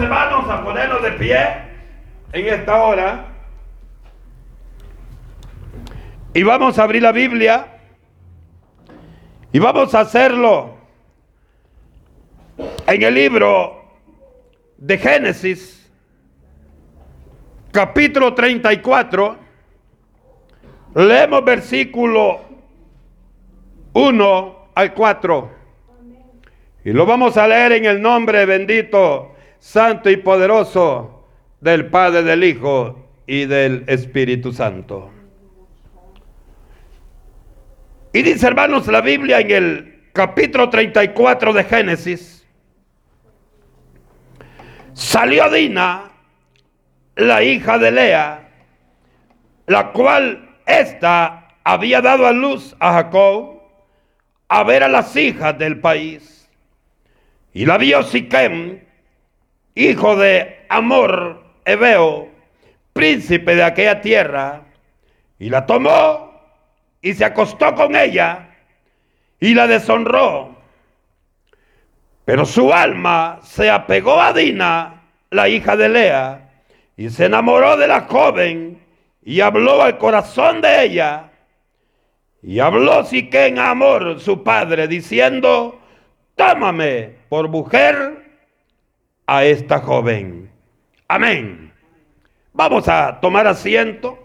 Hermanos, 0.00 0.48
a 0.48 0.64
ponernos 0.64 1.02
de 1.02 1.12
pie 1.12 1.46
en 2.32 2.46
esta 2.46 2.82
hora. 2.82 3.26
Y 6.32 6.42
vamos 6.42 6.78
a 6.78 6.82
abrir 6.82 7.02
la 7.02 7.12
Biblia. 7.12 7.66
Y 9.52 9.58
vamos 9.60 9.94
a 9.94 10.00
hacerlo 10.00 10.76
en 12.86 13.02
el 13.02 13.14
libro 13.14 13.84
de 14.76 14.98
Génesis, 14.98 15.92
capítulo 17.70 18.34
34. 18.34 19.36
Leemos 20.96 21.44
versículo 21.44 22.40
1 23.92 24.68
al 24.74 24.92
4. 24.92 25.50
Y 26.84 26.92
lo 26.92 27.06
vamos 27.06 27.36
a 27.36 27.46
leer 27.46 27.72
en 27.72 27.84
el 27.84 28.02
nombre 28.02 28.44
bendito 28.44 29.33
santo 29.64 30.10
y 30.10 30.18
poderoso 30.18 31.24
del 31.58 31.86
Padre, 31.86 32.22
del 32.22 32.44
Hijo 32.44 33.08
y 33.26 33.46
del 33.46 33.84
Espíritu 33.86 34.52
Santo. 34.52 35.10
Y 38.12 38.20
dice, 38.20 38.46
hermanos, 38.46 38.86
la 38.88 39.00
Biblia 39.00 39.40
en 39.40 39.50
el 39.50 40.02
capítulo 40.12 40.68
34 40.68 41.54
de 41.54 41.64
Génesis, 41.64 42.46
salió 44.92 45.50
Dina, 45.50 46.10
la 47.16 47.42
hija 47.42 47.78
de 47.78 47.90
Lea, 47.90 48.50
la 49.66 49.92
cual 49.92 50.58
ésta 50.66 51.56
había 51.64 52.02
dado 52.02 52.26
a 52.26 52.32
luz 52.32 52.76
a 52.80 52.92
Jacob 52.92 53.62
a 54.46 54.62
ver 54.62 54.82
a 54.82 54.88
las 54.88 55.16
hijas 55.16 55.58
del 55.58 55.80
país. 55.80 56.50
Y 57.54 57.64
la 57.64 57.78
vio 57.78 58.02
Siquem, 58.02 58.83
hijo 59.74 60.16
de 60.16 60.64
Amor 60.68 61.42
Ebeo, 61.64 62.28
príncipe 62.92 63.56
de 63.56 63.64
aquella 63.64 64.00
tierra, 64.00 64.62
y 65.38 65.50
la 65.50 65.66
tomó 65.66 66.32
y 67.02 67.14
se 67.14 67.24
acostó 67.24 67.74
con 67.74 67.96
ella 67.96 68.48
y 69.40 69.54
la 69.54 69.66
deshonró. 69.66 70.54
Pero 72.24 72.46
su 72.46 72.72
alma 72.72 73.40
se 73.42 73.70
apegó 73.70 74.20
a 74.20 74.32
Dina, 74.32 75.02
la 75.30 75.48
hija 75.48 75.76
de 75.76 75.88
Lea, 75.88 76.50
y 76.96 77.10
se 77.10 77.26
enamoró 77.26 77.76
de 77.76 77.88
la 77.88 78.02
joven 78.02 78.80
y 79.22 79.40
habló 79.40 79.82
al 79.82 79.98
corazón 79.98 80.60
de 80.60 80.84
ella. 80.84 81.30
Y 82.42 82.60
habló 82.60 83.04
Siquén 83.04 83.58
a 83.58 83.70
Amor, 83.70 84.20
su 84.20 84.42
padre, 84.42 84.86
diciendo, 84.86 85.80
tómame 86.36 87.16
por 87.28 87.48
mujer 87.48 88.23
a 89.26 89.44
esta 89.44 89.80
joven. 89.80 90.50
Amén. 91.08 91.72
Vamos 92.52 92.88
a 92.88 93.18
tomar 93.20 93.46
asiento. 93.46 94.18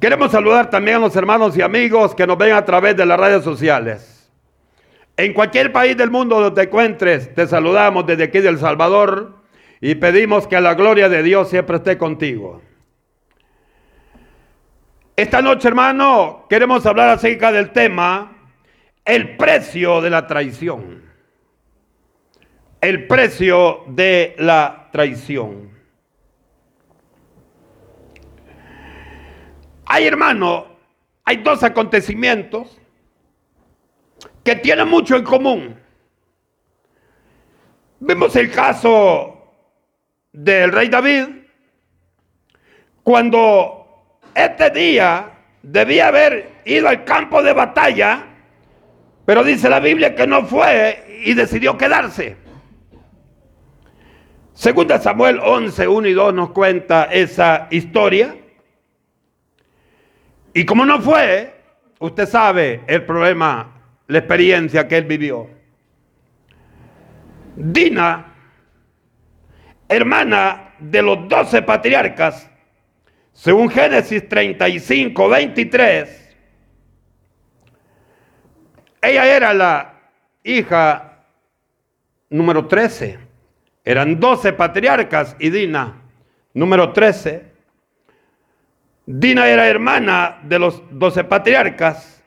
Queremos 0.00 0.32
saludar 0.32 0.68
también 0.68 0.96
a 0.96 1.00
los 1.00 1.14
hermanos 1.14 1.56
y 1.56 1.62
amigos 1.62 2.14
que 2.14 2.26
nos 2.26 2.36
ven 2.36 2.52
a 2.52 2.64
través 2.64 2.96
de 2.96 3.06
las 3.06 3.20
redes 3.20 3.44
sociales. 3.44 4.30
En 5.16 5.32
cualquier 5.32 5.72
país 5.72 5.96
del 5.96 6.10
mundo 6.10 6.40
donde 6.40 6.60
te 6.60 6.68
encuentres, 6.68 7.32
te 7.34 7.46
saludamos 7.46 8.06
desde 8.06 8.24
aquí 8.24 8.40
del 8.40 8.58
Salvador 8.58 9.42
y 9.80 9.94
pedimos 9.94 10.48
que 10.48 10.60
la 10.60 10.74
gloria 10.74 11.08
de 11.08 11.22
Dios 11.22 11.50
siempre 11.50 11.76
esté 11.76 11.98
contigo. 11.98 12.62
Esta 15.14 15.42
noche, 15.42 15.68
hermano, 15.68 16.46
queremos 16.48 16.84
hablar 16.86 17.10
acerca 17.10 17.52
del 17.52 17.70
tema, 17.70 18.32
el 19.04 19.36
precio 19.36 20.00
de 20.00 20.10
la 20.10 20.26
traición 20.26 21.11
el 22.82 23.06
precio 23.06 23.84
de 23.86 24.34
la 24.38 24.88
traición. 24.90 25.70
Hay 29.86 30.04
hermano, 30.04 30.66
hay 31.24 31.36
dos 31.36 31.62
acontecimientos 31.62 32.76
que 34.42 34.56
tienen 34.56 34.88
mucho 34.88 35.16
en 35.16 35.22
común. 35.22 35.76
Vemos 38.00 38.34
el 38.34 38.50
caso 38.50 39.54
del 40.32 40.72
rey 40.72 40.88
David, 40.88 41.26
cuando 43.04 44.18
este 44.34 44.70
día 44.70 45.30
debía 45.62 46.08
haber 46.08 46.50
ido 46.64 46.88
al 46.88 47.04
campo 47.04 47.44
de 47.44 47.52
batalla, 47.52 48.26
pero 49.24 49.44
dice 49.44 49.70
la 49.70 49.78
Biblia 49.78 50.16
que 50.16 50.26
no 50.26 50.44
fue 50.46 51.20
y 51.24 51.34
decidió 51.34 51.78
quedarse. 51.78 52.41
Segunda 54.54 54.98
Samuel 54.98 55.40
11, 55.42 55.88
1 55.88 56.08
y 56.08 56.12
2 56.12 56.34
nos 56.34 56.50
cuenta 56.50 57.04
esa 57.04 57.68
historia. 57.70 58.36
Y 60.52 60.66
como 60.66 60.84
no 60.84 61.00
fue, 61.00 61.54
usted 61.98 62.26
sabe 62.28 62.82
el 62.86 63.04
problema, 63.06 63.80
la 64.08 64.18
experiencia 64.18 64.86
que 64.86 64.98
él 64.98 65.04
vivió. 65.04 65.48
Dina, 67.56 68.34
hermana 69.88 70.74
de 70.78 71.00
los 71.00 71.28
doce 71.28 71.62
patriarcas, 71.62 72.50
según 73.32 73.70
Génesis 73.70 74.28
35, 74.28 75.28
23, 75.28 76.36
ella 79.00 79.36
era 79.36 79.54
la 79.54 79.94
hija 80.44 81.24
número 82.28 82.66
13 82.66 83.31
eran 83.84 84.20
doce 84.20 84.52
patriarcas 84.52 85.36
y 85.38 85.50
Dina, 85.50 86.02
número 86.54 86.92
13. 86.92 87.52
Dina 89.06 89.48
era 89.48 89.66
hermana 89.66 90.40
de 90.44 90.58
los 90.58 90.82
doce 90.90 91.24
patriarcas. 91.24 92.22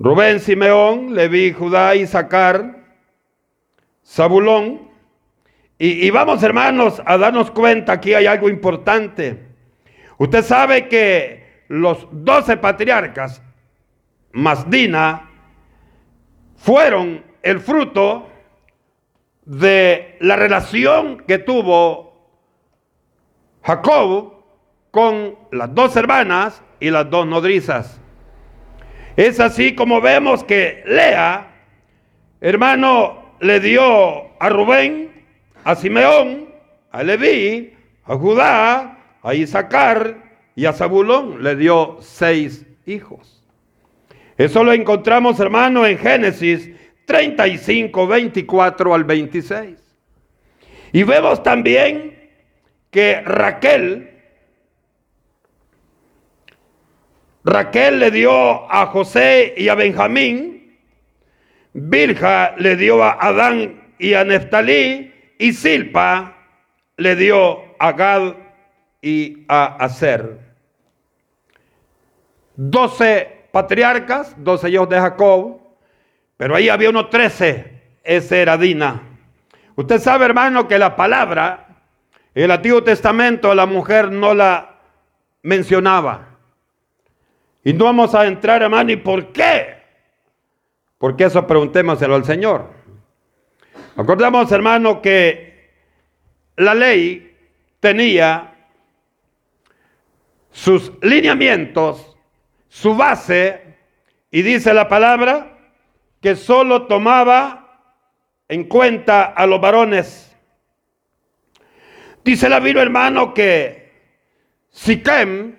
Rubén, 0.00 0.40
Simeón, 0.40 1.14
Leví, 1.14 1.52
Judá, 1.52 1.94
Isaacar, 1.94 2.84
Zabulón. 4.04 4.88
Y, 5.78 6.06
y 6.06 6.10
vamos 6.10 6.42
hermanos 6.42 7.00
a 7.04 7.16
darnos 7.18 7.50
cuenta, 7.52 7.92
aquí 7.92 8.14
hay 8.14 8.26
algo 8.26 8.48
importante. 8.48 9.46
Usted 10.18 10.42
sabe 10.42 10.88
que 10.88 11.62
los 11.68 12.08
doce 12.10 12.56
patriarcas, 12.56 13.40
más 14.32 14.68
Dina, 14.68 15.30
fueron 16.56 17.24
el 17.42 17.60
fruto 17.60 18.28
de 19.48 20.18
la 20.20 20.36
relación 20.36 21.24
que 21.26 21.38
tuvo 21.38 22.12
Jacob 23.62 24.34
con 24.90 25.36
las 25.50 25.74
dos 25.74 25.96
hermanas 25.96 26.62
y 26.80 26.90
las 26.90 27.08
dos 27.08 27.26
nodrizas. 27.26 27.98
Es 29.16 29.40
así 29.40 29.74
como 29.74 30.02
vemos 30.02 30.44
que 30.44 30.82
Lea, 30.86 31.50
hermano, 32.42 33.34
le 33.40 33.58
dio 33.58 34.38
a 34.38 34.48
Rubén, 34.50 35.24
a 35.64 35.74
Simeón, 35.74 36.50
a 36.90 37.02
Leví, 37.02 37.72
a 38.04 38.16
Judá, 38.16 38.98
a 39.22 39.34
Isaacar 39.34 40.14
y 40.56 40.66
a 40.66 40.74
Zabulón. 40.74 41.42
Le 41.42 41.56
dio 41.56 41.96
seis 42.00 42.66
hijos. 42.84 43.42
Eso 44.36 44.62
lo 44.62 44.74
encontramos, 44.74 45.40
hermano, 45.40 45.86
en 45.86 45.96
Génesis 45.96 46.70
35, 47.08 48.06
24 48.06 48.94
al 48.94 49.04
26. 49.04 49.78
Y 50.92 51.02
vemos 51.04 51.42
también 51.42 52.30
que 52.90 53.22
Raquel, 53.22 54.10
Raquel 57.44 57.98
le 57.98 58.10
dio 58.10 58.70
a 58.70 58.86
José 58.86 59.54
y 59.56 59.68
a 59.68 59.74
Benjamín, 59.74 60.76
Virja 61.72 62.54
le 62.58 62.76
dio 62.76 63.02
a 63.02 63.16
Adán 63.18 63.94
y 63.98 64.12
a 64.12 64.24
Neftalí, 64.24 65.10
y 65.38 65.52
Silpa 65.54 66.36
le 66.98 67.16
dio 67.16 67.74
a 67.78 67.92
Gad 67.92 68.34
y 69.00 69.46
a 69.48 69.76
Aser. 69.76 70.40
Doce 72.54 73.46
patriarcas, 73.50 74.34
doce 74.36 74.68
hijos 74.68 74.90
de 74.90 75.00
Jacob, 75.00 75.67
pero 76.38 76.54
ahí 76.54 76.70
había 76.70 76.88
unos 76.88 77.10
trece. 77.10 77.82
Ese 78.02 78.40
era 78.40 78.56
Dina. 78.56 79.02
Usted 79.74 79.98
sabe, 79.98 80.24
hermano, 80.24 80.66
que 80.66 80.78
la 80.78 80.96
palabra, 80.96 81.82
el 82.34 82.50
Antiguo 82.50 82.82
Testamento, 82.82 83.54
la 83.54 83.66
mujer 83.66 84.10
no 84.10 84.32
la 84.32 84.76
mencionaba. 85.42 86.38
Y 87.64 87.74
no 87.74 87.84
vamos 87.84 88.14
a 88.14 88.26
entrar, 88.26 88.62
hermano, 88.62 88.92
¿y 88.92 88.96
por 88.96 89.30
qué? 89.32 89.82
Porque 90.96 91.24
eso 91.24 91.46
preguntémoselo 91.46 92.14
al 92.14 92.24
Señor. 92.24 92.70
Acordamos, 93.96 94.50
hermano, 94.52 95.02
que 95.02 95.70
la 96.56 96.74
ley 96.74 97.36
tenía 97.80 98.54
sus 100.52 100.92
lineamientos, 101.02 102.16
su 102.68 102.94
base, 102.96 103.76
y 104.30 104.42
dice 104.42 104.72
la 104.72 104.88
palabra, 104.88 105.57
que 106.20 106.36
solo 106.36 106.86
tomaba 106.86 107.80
en 108.48 108.64
cuenta 108.64 109.24
a 109.24 109.46
los 109.46 109.60
varones. 109.60 110.36
Dice 112.24 112.48
la 112.48 112.60
Biblia, 112.60 112.82
hermano, 112.82 113.34
que 113.34 113.92
Siquem, 114.70 115.56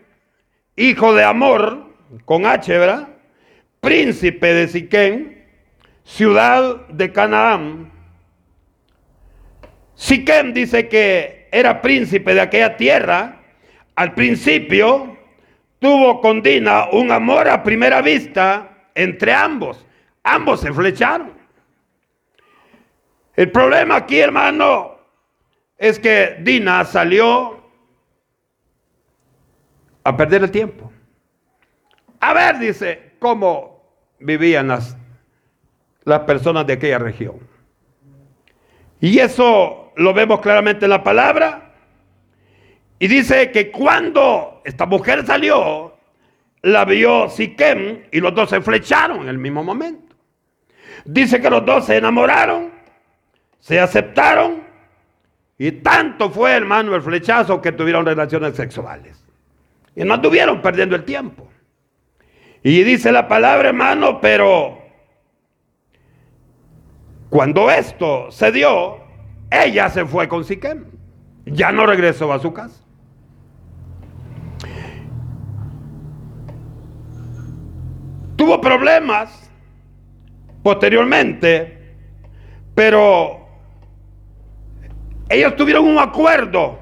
hijo 0.76 1.14
de 1.14 1.24
Amor, 1.24 1.90
con 2.26 2.46
H. 2.46 3.08
Príncipe 3.80 4.54
de 4.54 4.68
Siquem, 4.68 5.46
ciudad 6.04 6.88
de 6.88 7.12
Canaán. 7.12 7.92
Siquem 9.96 10.54
dice 10.54 10.88
que 10.88 11.48
era 11.52 11.82
príncipe 11.82 12.34
de 12.34 12.42
aquella 12.42 12.78
tierra. 12.78 13.42
Al 13.96 14.14
principio 14.14 15.18
tuvo 15.80 16.22
con 16.22 16.42
Dina 16.42 16.90
un 16.92 17.12
amor 17.12 17.50
a 17.50 17.64
primera 17.64 18.02
vista 18.02 18.78
entre 18.96 19.34
ambos. 19.34 19.86
Ambos 20.24 20.62
se 20.62 20.74
flecharon. 20.74 21.34
El 23.36 23.52
problema 23.52 23.98
aquí, 23.98 24.20
hermano, 24.20 24.98
es 25.78 26.00
que 26.00 26.38
Dina 26.42 26.84
salió 26.86 27.64
a 30.04 30.18
perder 30.18 30.44
el 30.44 30.52
tiempo. 30.52 30.92
A 32.20 32.34
ver, 32.34 32.60
dice, 32.60 33.14
cómo 33.20 33.82
vivían 34.20 34.68
las 34.68 34.98
las 36.10 36.22
personas 36.22 36.66
de 36.68 36.74
aquella 36.74 37.00
región. 37.00 37.40
Y 39.00 39.20
eso 39.20 39.94
lo 39.96 40.14
vemos 40.14 40.42
claramente 40.42 40.86
en 40.86 40.90
la 40.90 41.04
palabra. 41.04 41.74
Y 43.00 43.08
dice 43.08 43.52
que 43.52 43.72
cuando 43.72 44.62
esta 44.66 44.86
mujer 44.86 45.26
salió, 45.26 45.96
la 46.64 46.84
vio 46.84 47.30
Siquem 47.30 48.04
y 48.12 48.20
los 48.20 48.36
dos 48.36 48.50
se 48.50 48.60
flecharon 48.60 49.22
en 49.22 49.30
el 49.30 49.38
mismo 49.38 49.64
momento. 49.64 50.09
Dice 51.12 51.42
que 51.42 51.50
los 51.50 51.66
dos 51.66 51.88
se 51.88 51.98
enamoraron, 51.98 52.70
se 53.60 53.80
aceptaron 53.80 54.62
y 55.58 55.72
tanto 55.72 56.30
fue, 56.30 56.52
hermano, 56.52 56.94
el 56.94 57.02
flechazo 57.02 57.60
que 57.60 57.72
tuvieron 57.72 58.06
relaciones 58.06 58.56
sexuales. 58.56 59.26
Y 59.96 60.04
no 60.04 60.14
anduvieron 60.14 60.62
perdiendo 60.62 60.96
el 60.96 61.06
tiempo. 61.06 61.50
Y 62.62 62.84
dice 62.84 63.12
la 63.12 63.28
palabra, 63.28 63.70
hermano, 63.70 64.22
pero 64.22 64.78
cuando 67.32 67.72
esto 67.72 68.30
se 68.30 68.52
dio, 68.52 69.00
ella 69.50 69.90
se 69.90 70.06
fue 70.06 70.28
con 70.28 70.46
Siquem. 70.46 70.86
Ya 71.44 71.72
no 71.72 71.88
regresó 71.88 72.32
a 72.32 72.38
su 72.38 72.54
casa. 72.54 72.84
Tuvo 78.36 78.62
problemas 78.62 79.49
posteriormente, 80.64 81.96
pero 82.76 83.48
ellos 85.30 85.56
tuvieron 85.56 85.88
un 85.88 86.00
acuerdo 86.00 86.80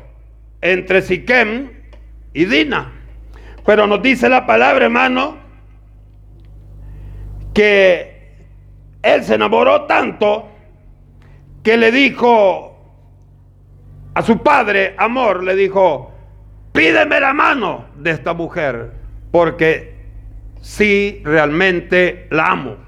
entre 0.62 1.02
Siquem 1.02 1.72
y 2.34 2.46
Dina. 2.46 2.94
Pero 3.66 3.86
nos 3.86 4.02
dice 4.02 4.30
la 4.30 4.46
palabra, 4.46 4.86
hermano, 4.86 5.38
que 7.54 8.36
él 9.02 9.24
se 9.24 9.36
enamoró 9.36 9.84
tanto 9.84 10.50
que 11.64 11.76
le 11.76 11.92
dijo 11.92 12.78
a 14.14 14.22
su 14.22 14.42
padre, 14.42 14.96
amor, 14.98 15.44
le 15.44 15.56
dijo, 15.56 16.12
pídeme 16.72 17.20
la 17.20 17.34
mano 17.34 17.86
de 17.98 18.12
esta 18.12 18.34
mujer, 18.34 18.94
porque 19.32 19.96
sí 20.62 21.22
realmente 21.24 22.28
la 22.32 22.52
amo. 22.52 22.87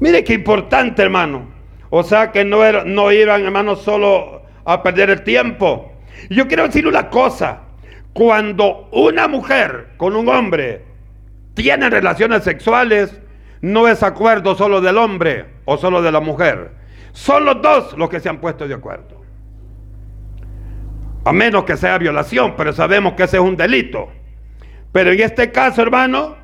Mire 0.00 0.24
qué 0.24 0.34
importante, 0.34 1.02
hermano. 1.02 1.48
O 1.90 2.02
sea 2.02 2.32
que 2.32 2.44
no, 2.44 2.64
era, 2.64 2.84
no 2.84 3.12
iban, 3.12 3.44
hermano, 3.44 3.76
solo 3.76 4.42
a 4.64 4.82
perder 4.82 5.10
el 5.10 5.22
tiempo. 5.22 5.92
Yo 6.30 6.48
quiero 6.48 6.66
decir 6.66 6.86
una 6.86 7.10
cosa. 7.10 7.60
Cuando 8.12 8.88
una 8.92 9.28
mujer 9.28 9.90
con 9.96 10.16
un 10.16 10.28
hombre 10.28 10.84
tiene 11.54 11.90
relaciones 11.90 12.42
sexuales, 12.42 13.20
no 13.60 13.86
es 13.88 14.02
acuerdo 14.02 14.54
solo 14.54 14.80
del 14.80 14.96
hombre 14.96 15.46
o 15.64 15.76
solo 15.76 16.02
de 16.02 16.10
la 16.10 16.20
mujer. 16.20 16.72
Son 17.12 17.44
los 17.44 17.60
dos 17.60 17.96
los 17.98 18.08
que 18.08 18.20
se 18.20 18.28
han 18.28 18.40
puesto 18.40 18.66
de 18.66 18.74
acuerdo. 18.74 19.20
A 21.24 21.32
menos 21.32 21.64
que 21.64 21.76
sea 21.76 21.98
violación, 21.98 22.54
pero 22.56 22.72
sabemos 22.72 23.12
que 23.12 23.24
ese 23.24 23.36
es 23.36 23.42
un 23.42 23.56
delito. 23.56 24.08
Pero 24.92 25.12
en 25.12 25.20
este 25.20 25.52
caso, 25.52 25.82
hermano, 25.82 26.36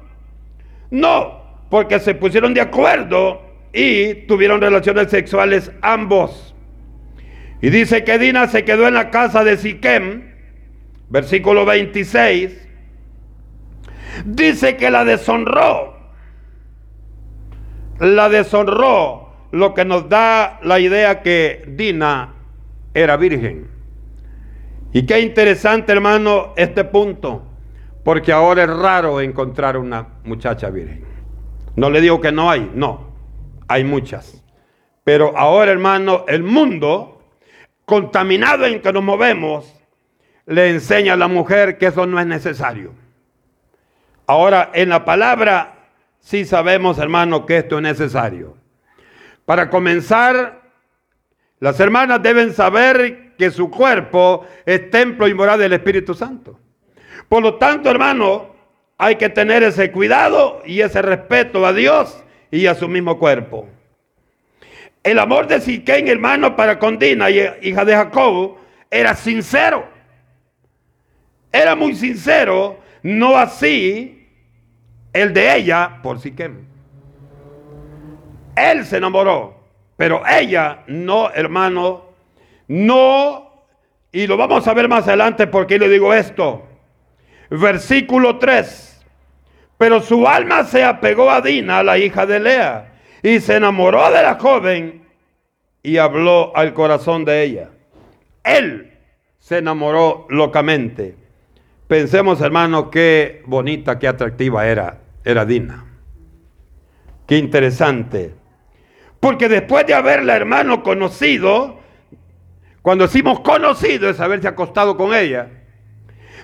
no, 0.91 1.41
porque 1.70 1.99
se 1.99 2.14
pusieron 2.14 2.52
de 2.52 2.61
acuerdo 2.61 3.46
y 3.73 4.15
tuvieron 4.27 4.61
relaciones 4.61 5.11
sexuales 5.11 5.71
ambos. 5.83 6.55
Y 7.61 7.71
dice 7.71 8.05
que 8.05 8.19
Dina 8.19 8.49
se 8.49 8.65
quedó 8.65 8.87
en 8.87 8.95
la 8.95 9.11
casa 9.11 9.45
de 9.45 9.57
Siquem, 9.57 10.35
versículo 11.09 11.65
26. 11.65 12.69
Dice 14.25 14.77
que 14.77 14.91
la 14.91 15.05
deshonró 15.05 15.97
la 17.99 18.29
deshonró, 18.29 19.29
lo 19.53 19.75
que 19.75 19.85
nos 19.85 20.09
da 20.09 20.59
la 20.62 20.79
idea 20.81 21.23
que 21.23 21.65
Dina 21.69 22.35
era 22.95 23.17
virgen. 23.17 23.69
Y 24.93 25.05
qué 25.05 25.21
interesante, 25.21 25.93
hermano, 25.93 26.55
este 26.57 26.85
punto, 26.85 27.43
porque 28.05 28.33
ahora 28.33 28.65
es 28.65 28.71
raro 28.71 29.21
encontrar 29.21 29.77
una 29.77 30.09
muchacha 30.25 30.71
virgen. 30.71 31.05
No 31.77 31.91
le 31.91 32.01
digo 32.01 32.21
que 32.21 32.33
no 32.33 32.51
hay, 32.51 32.71
no, 32.75 33.16
hay 33.69 33.85
muchas. 33.85 34.43
Pero 35.05 35.37
ahora, 35.37 35.71
hermano, 35.71 36.25
el 36.29 36.43
mundo, 36.43 37.23
contaminado 37.85 38.67
en 38.67 38.81
que 38.81 38.93
nos 38.93 39.03
movemos, 39.03 39.73
le 40.47 40.71
enseña 40.71 41.13
a 41.13 41.17
la 41.17 41.29
mujer 41.29 41.79
que 41.79 41.87
eso 41.87 42.07
no 42.07 42.19
es 42.19 42.27
necesario. 42.27 42.93
Ahora, 44.27 44.71
en 44.75 44.89
la 44.89 45.05
palabra 45.05 45.91
sí 46.21 46.45
sabemos, 46.45 46.99
hermano, 46.99 47.47
que 47.47 47.59
esto 47.59 47.77
es 47.77 47.83
necesario. 47.83 48.57
Para 49.45 49.71
comenzar, 49.71 50.62
las 51.61 51.79
hermanas 51.79 52.23
deben 52.23 52.53
saber 52.53 53.35
que 53.39 53.51
su 53.51 53.71
cuerpo 53.71 54.45
es 54.65 54.91
templo 54.91 55.29
y 55.29 55.35
morada 55.35 55.59
del 55.59 55.75
Espíritu 55.75 56.15
Santo. 56.15 56.59
Por 57.29 57.43
lo 57.43 57.55
tanto, 57.57 57.91
hermano, 57.91 58.57
hay 58.99 59.17
que 59.17 59.29
tener 59.29 59.62
ese 59.62 59.93
cuidado 59.93 60.62
y 60.65 60.81
ese 60.81 61.03
respeto 61.03 61.65
a 61.65 61.73
Dios 61.73 62.25
y 62.51 62.67
a 62.67 62.75
su 62.75 62.89
mismo 62.89 63.19
cuerpo. 63.19 63.69
El 65.03 65.19
amor 65.19 65.47
de 65.47 65.61
Siquén, 65.61 66.09
hermano, 66.09 66.57
para 66.57 66.79
con 66.79 66.99
Dina, 66.99 67.31
hija 67.31 67.85
de 67.85 67.95
Jacob, 67.95 68.57
era 68.91 69.15
sincero. 69.15 69.87
Era 71.53 71.75
muy 71.75 71.95
sincero, 71.95 72.81
no 73.03 73.37
así 73.37 74.29
el 75.12 75.33
de 75.33 75.57
ella 75.57 76.00
por 76.03 76.19
Siquem. 76.19 76.67
Él 78.57 78.85
se 78.85 78.97
enamoró, 78.97 79.65
pero 79.97 80.23
ella 80.26 80.83
no, 80.87 81.31
hermano, 81.31 82.07
no, 82.69 83.47
y 84.12 84.26
lo 84.26 84.37
vamos 84.37 84.67
a 84.67 84.75
ver 84.75 84.88
más 84.88 85.07
adelante 85.07 85.47
porque 85.47 85.79
le 85.79 85.88
digo 85.88 86.12
esto. 86.15 86.67
Versículo 87.50 88.38
3. 88.38 88.96
Pero 89.78 90.00
su 90.00 90.26
alma 90.26 90.64
se 90.64 90.85
apegó 90.85 91.30
a 91.30 91.40
Dina, 91.40 91.83
la 91.83 91.99
hija 91.99 92.26
de 92.26 92.40
Lea, 92.40 92.92
y 93.23 93.40
se 93.40 93.56
enamoró 93.56 94.11
de 94.11 94.23
la 94.23 94.37
joven 94.37 95.02
y 95.83 95.99
habló 95.99 96.56
al 96.56 96.73
corazón 96.73 97.25
de 97.25 97.42
ella. 97.42 97.71
Él 98.42 98.92
se 99.38 99.59
enamoró 99.59 100.26
locamente. 100.28 101.16
Pensemos, 101.87 102.40
hermano, 102.40 102.90
qué 102.90 103.42
bonita, 103.47 103.99
qué 103.99 104.09
atractiva 104.09 104.66
era 104.66 105.00
era 105.26 105.45
Dina. 105.45 105.85
Qué 107.26 107.37
interesante. 107.37 108.33
Porque 109.18 109.49
después 109.49 109.85
de 109.87 109.95
haberla, 109.95 110.37
hermano, 110.37 110.85
conocido, 110.85 111.80
cuando 112.80 113.06
decimos 113.09 113.40
conocido 113.40 114.09
es 114.09 114.21
haberse 114.21 114.47
acostado 114.47 114.97
con 114.97 115.14
ella. 115.14 115.56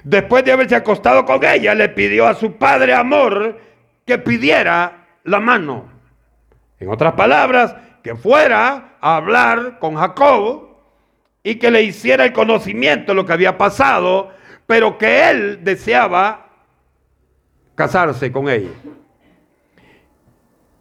Después 0.05 0.45
de 0.45 0.53
haberse 0.53 0.75
acostado 0.75 1.25
con 1.25 1.45
ella, 1.45 1.75
le 1.75 1.89
pidió 1.89 2.27
a 2.27 2.35
su 2.35 2.57
padre 2.57 2.95
amor 2.95 3.59
que 4.05 4.19
pidiera 4.19 5.07
la 5.25 5.39
mano. 5.39 5.91
En 6.81 6.89
otras 6.89 7.13
palabras, 7.13 7.75
que 8.03 8.17
fuera 8.17 8.97
a 9.01 9.17
hablar 9.17 9.79
con 9.79 9.95
Jacob 9.95 10.71
y 11.45 11.57
que 11.57 11.71
le 11.71 11.83
hiciera 11.83 12.25
el 12.25 12.33
conocimiento 12.33 13.13
de 13.13 13.17
lo 13.17 13.27
que 13.27 13.33
había 13.33 13.57
pasado, 13.57 14.31
pero 14.67 14.99
que 14.99 15.31
él 15.31 15.61
deseaba 15.63 16.49
casarse 17.75 18.33
con 18.33 18.49
ella. 18.49 18.71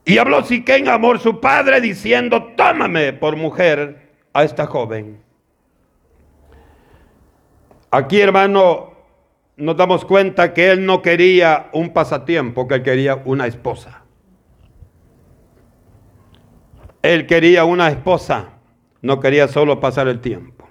Y 0.04 0.18
habló 0.18 0.44
Siquén 0.44 0.88
amor 0.88 1.20
su 1.20 1.40
padre 1.40 1.80
diciendo, 1.80 2.54
tómame 2.58 3.14
por 3.14 3.36
mujer 3.36 4.10
a 4.34 4.44
esta 4.44 4.66
joven. 4.66 5.22
Aquí, 7.92 8.20
hermano, 8.20 8.91
nos 9.62 9.78
damos 9.78 10.06
cuenta 10.06 10.54
que 10.54 10.72
él 10.72 10.86
no 10.86 11.04
quería 11.04 11.70
un 11.72 11.94
pasatiempo, 11.94 12.68
que 12.68 12.76
él 12.76 12.84
quería 12.84 13.22
una 13.26 13.46
esposa. 13.46 14.02
Él 17.04 17.28
quería 17.28 17.64
una 17.64 17.90
esposa, 17.90 18.50
no 19.02 19.20
quería 19.20 19.48
solo 19.48 19.80
pasar 19.80 20.08
el 20.08 20.20
tiempo. 20.20 20.68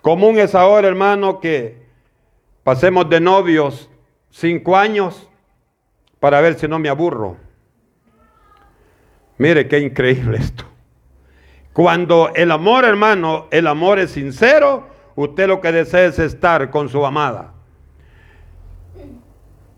Común 0.00 0.38
es 0.38 0.54
ahora, 0.54 0.88
hermano, 0.88 1.40
que 1.40 1.86
pasemos 2.64 3.08
de 3.10 3.20
novios 3.20 3.90
cinco 4.30 4.76
años 4.76 5.28
para 6.20 6.40
ver 6.40 6.54
si 6.54 6.66
no 6.68 6.78
me 6.78 6.88
aburro. 6.88 7.36
Mire 9.36 9.68
qué 9.68 9.78
increíble 9.78 10.38
esto. 10.38 10.64
Cuando 11.74 12.32
el 12.34 12.50
amor, 12.50 12.84
hermano, 12.84 13.48
el 13.50 13.66
amor 13.66 13.98
es 13.98 14.12
sincero, 14.12 14.91
usted 15.14 15.48
lo 15.48 15.60
que 15.60 15.72
desea 15.72 16.06
es 16.06 16.18
estar 16.18 16.70
con 16.70 16.88
su 16.88 17.04
amada. 17.04 17.52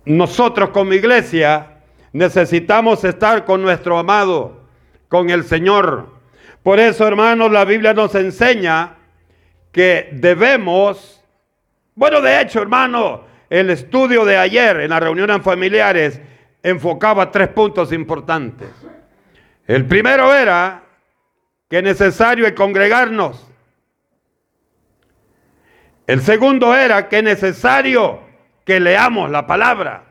Nosotros 0.04 0.70
como 0.70 0.92
iglesia 0.92 1.78
necesitamos 2.12 3.04
estar 3.04 3.44
con 3.44 3.62
nuestro 3.62 3.98
amado, 3.98 4.60
con 5.08 5.30
el 5.30 5.44
Señor. 5.44 6.08
Por 6.62 6.78
eso, 6.78 7.06
hermanos, 7.06 7.50
la 7.50 7.64
Biblia 7.64 7.94
nos 7.94 8.14
enseña 8.14 8.96
que 9.72 10.10
debemos, 10.12 11.22
bueno, 11.94 12.20
de 12.20 12.40
hecho, 12.40 12.62
hermano, 12.62 13.24
el 13.50 13.70
estudio 13.70 14.24
de 14.24 14.38
ayer 14.38 14.80
en 14.80 14.90
las 14.90 15.00
reuniones 15.00 15.42
familiares 15.42 16.20
enfocaba 16.62 17.30
tres 17.30 17.48
puntos 17.48 17.92
importantes. 17.92 18.68
El 19.66 19.86
primero 19.86 20.34
era 20.34 20.82
que 21.68 21.78
es 21.78 21.84
necesario 21.84 22.52
congregarnos. 22.54 23.50
El 26.06 26.20
segundo 26.20 26.74
era 26.74 27.08
que 27.08 27.18
es 27.18 27.24
necesario 27.24 28.20
que 28.64 28.78
leamos 28.80 29.30
la 29.30 29.46
palabra. 29.46 30.04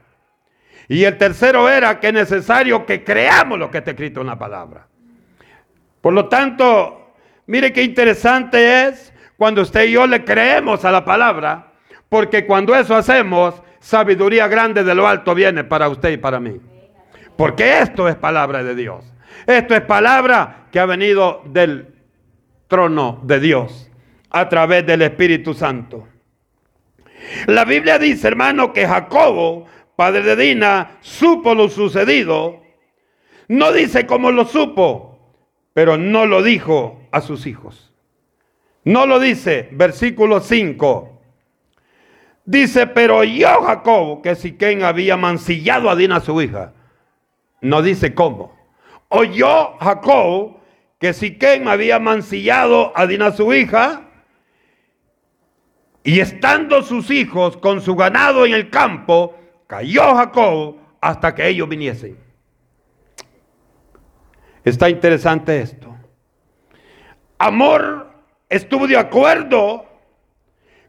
Y 0.88 1.04
el 1.04 1.18
tercero 1.18 1.70
era 1.70 2.00
que 2.00 2.08
es 2.08 2.14
necesario 2.14 2.86
que 2.86 3.04
creamos 3.04 3.60
lo 3.60 3.70
que 3.70 3.80
está 3.80 3.92
escrito 3.92 4.22
en 4.22 4.28
la 4.28 4.38
palabra. 4.38 4.88
Por 6.02 6.14
lo 6.14 6.28
tanto, 6.28 7.14
mire 7.46 7.72
qué 7.72 7.84
interesante 7.84 8.88
es 8.88 9.14
cuando 9.38 9.62
usted 9.62 9.86
y 9.86 9.92
yo 9.92 10.08
le 10.08 10.26
creemos 10.26 10.84
a 10.84 10.92
la 10.92 11.06
palabra, 11.06 11.72
porque 12.10 12.46
cuando 12.46 12.76
eso 12.76 12.96
hacemos, 12.96 13.62
sabiduría 13.80 14.48
grande 14.48 14.84
de 14.84 14.96
lo 14.96 15.08
alto 15.08 15.34
viene 15.34 15.64
para 15.64 15.90
usted 15.90 16.12
y 16.12 16.18
para 16.18 16.40
mí. 16.40 16.60
Porque 17.38 17.80
esto 17.80 18.08
es 18.08 18.16
palabra 18.16 18.64
de 18.64 18.76
Dios. 18.76 19.06
Esto 19.48 19.76
es 19.76 19.82
palabra 19.82 20.68
que 20.72 20.80
ha 20.80 20.86
venido 20.86 21.42
del 21.46 21.96
trono 22.68 23.20
de 23.24 23.40
Dios 23.40 23.90
a 24.34 24.50
través 24.50 24.86
del 24.86 25.04
Espíritu 25.04 25.54
Santo. 25.54 26.08
La 27.46 27.64
Biblia 27.64 28.00
dice, 28.00 28.28
hermano, 28.28 28.74
que 28.74 28.86
Jacobo, 28.86 29.66
padre 29.96 30.24
de 30.24 30.36
Dina, 30.36 30.98
supo 31.02 31.54
lo 31.54 31.70
sucedido. 31.70 32.62
No 33.48 33.72
dice 33.72 34.06
cómo 34.06 34.32
lo 34.32 34.46
supo, 34.46 35.20
pero 35.74 35.98
no 35.98 36.26
lo 36.26 36.42
dijo 36.42 37.00
a 37.12 37.22
sus 37.22 37.46
hijos. 37.46 37.94
No 38.84 39.06
lo 39.06 39.20
dice, 39.20 39.70
versículo 39.72 40.42
5. 40.42 41.22
Dice, 42.46 42.88
pero 42.88 43.24
yo, 43.24 43.62
Jacobo, 43.62 44.22
que 44.22 44.36
Siquén 44.36 44.84
había 44.84 45.16
mancillado 45.16 45.90
a 45.90 45.96
Dina 45.96 46.20
su 46.20 46.42
hija. 46.42 46.74
No 47.62 47.82
dice 47.82 48.14
cómo. 48.14 48.54
Oyó 49.10 49.78
Jacob 49.80 50.58
que 51.00 51.14
Siquén 51.14 51.68
había 51.68 52.00
mancillado 52.00 52.92
a 52.96 53.06
Dina 53.06 53.32
su 53.32 53.54
hija 53.54 54.10
y 56.04 56.20
estando 56.20 56.82
sus 56.82 57.10
hijos 57.10 57.58
con 57.58 57.82
su 57.82 57.96
ganado 57.96 58.46
en 58.46 58.54
el 58.54 58.70
campo, 58.70 59.36
cayó 59.68 60.16
Jacob 60.16 60.78
hasta 61.00 61.34
que 61.34 61.48
ellos 61.48 61.70
viniesen. 61.70 62.18
Está 64.64 64.90
interesante 64.90 65.62
esto. 65.62 65.96
Amor 67.38 68.12
estuvo 68.50 68.88
de 68.88 68.98
acuerdo 68.98 69.86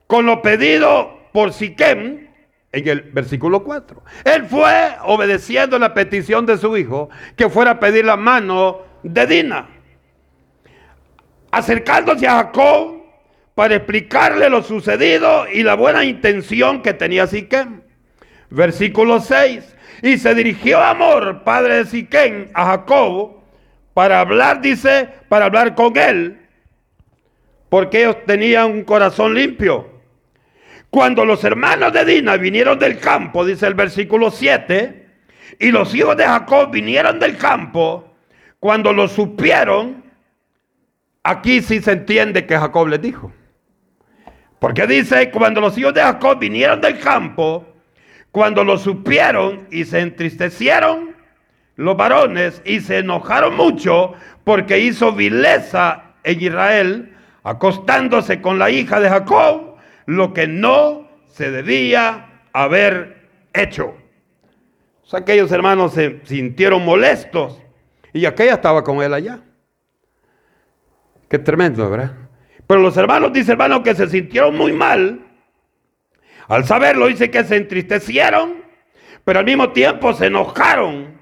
con 0.06 0.26
lo 0.26 0.42
pedido 0.42 1.18
por 1.32 1.52
Siquem 1.52 2.28
en 2.70 2.88
el 2.88 3.02
versículo 3.02 3.64
4. 3.64 4.02
Él 4.24 4.44
fue 4.46 4.96
obedeciendo 5.04 5.78
la 5.78 5.94
petición 5.94 6.46
de 6.46 6.58
su 6.58 6.76
hijo 6.76 7.08
que 7.36 7.48
fuera 7.48 7.72
a 7.72 7.80
pedir 7.80 8.04
la 8.04 8.16
mano 8.16 8.82
de 9.02 9.26
Dina. 9.26 9.68
Acercándose 11.50 12.26
a 12.26 12.36
Jacob, 12.36 12.93
para 13.54 13.76
explicarle 13.76 14.48
lo 14.50 14.62
sucedido 14.62 15.46
y 15.48 15.62
la 15.62 15.74
buena 15.74 16.04
intención 16.04 16.82
que 16.82 16.94
tenía 16.94 17.26
Siquem. 17.26 17.82
Versículo 18.50 19.20
6. 19.20 19.76
Y 20.02 20.18
se 20.18 20.34
dirigió 20.34 20.80
Amor, 20.80 21.44
padre 21.44 21.76
de 21.76 21.86
Siquem, 21.86 22.48
a 22.54 22.66
Jacob 22.66 23.44
para 23.94 24.20
hablar, 24.20 24.60
dice, 24.60 25.08
para 25.28 25.46
hablar 25.46 25.74
con 25.76 25.96
él, 25.96 26.40
porque 27.68 28.02
ellos 28.02 28.16
tenían 28.26 28.70
un 28.72 28.84
corazón 28.84 29.34
limpio. 29.34 29.88
Cuando 30.90 31.24
los 31.24 31.42
hermanos 31.44 31.92
de 31.92 32.04
Dina 32.04 32.36
vinieron 32.36 32.78
del 32.78 32.98
campo, 32.98 33.44
dice 33.44 33.66
el 33.66 33.74
versículo 33.74 34.30
7, 34.30 35.06
y 35.60 35.70
los 35.70 35.94
hijos 35.94 36.16
de 36.16 36.24
Jacob 36.24 36.70
vinieron 36.70 37.18
del 37.20 37.36
campo, 37.36 38.12
cuando 38.58 38.92
lo 38.92 39.06
supieron, 39.06 40.04
aquí 41.22 41.62
sí 41.62 41.80
se 41.80 41.92
entiende 41.92 42.46
que 42.46 42.58
Jacob 42.58 42.88
les 42.88 43.00
dijo. 43.00 43.32
Porque 44.64 44.86
dice, 44.86 45.30
cuando 45.30 45.60
los 45.60 45.76
hijos 45.76 45.92
de 45.92 46.00
Jacob 46.00 46.38
vinieron 46.38 46.80
del 46.80 46.98
campo, 46.98 47.66
cuando 48.30 48.64
lo 48.64 48.78
supieron 48.78 49.68
y 49.70 49.84
se 49.84 50.00
entristecieron 50.00 51.14
los 51.76 51.94
varones 51.98 52.62
y 52.64 52.80
se 52.80 53.00
enojaron 53.00 53.56
mucho 53.56 54.14
porque 54.42 54.78
hizo 54.78 55.12
vileza 55.12 56.14
en 56.22 56.40
Israel, 56.40 57.14
acostándose 57.42 58.40
con 58.40 58.58
la 58.58 58.70
hija 58.70 59.00
de 59.00 59.10
Jacob, 59.10 59.76
lo 60.06 60.32
que 60.32 60.46
no 60.46 61.10
se 61.26 61.50
debía 61.50 62.40
haber 62.54 63.28
hecho. 63.52 63.94
O 65.02 65.06
sea, 65.06 65.20
aquellos 65.20 65.52
hermanos 65.52 65.92
se 65.92 66.22
sintieron 66.24 66.82
molestos 66.86 67.60
y 68.14 68.24
aquella 68.24 68.54
estaba 68.54 68.82
con 68.82 69.02
él 69.02 69.12
allá. 69.12 69.40
Qué 71.28 71.38
tremendo, 71.38 71.90
¿verdad? 71.90 72.23
Pero 72.66 72.80
los 72.80 72.96
hermanos, 72.96 73.32
dice 73.32 73.52
hermano, 73.52 73.82
que 73.82 73.94
se 73.94 74.08
sintieron 74.08 74.56
muy 74.56 74.72
mal. 74.72 75.20
Al 76.48 76.64
saberlo, 76.64 77.06
dice 77.06 77.30
que 77.30 77.44
se 77.44 77.56
entristecieron, 77.56 78.62
pero 79.24 79.38
al 79.38 79.44
mismo 79.44 79.70
tiempo 79.70 80.12
se 80.12 80.26
enojaron. 80.26 81.18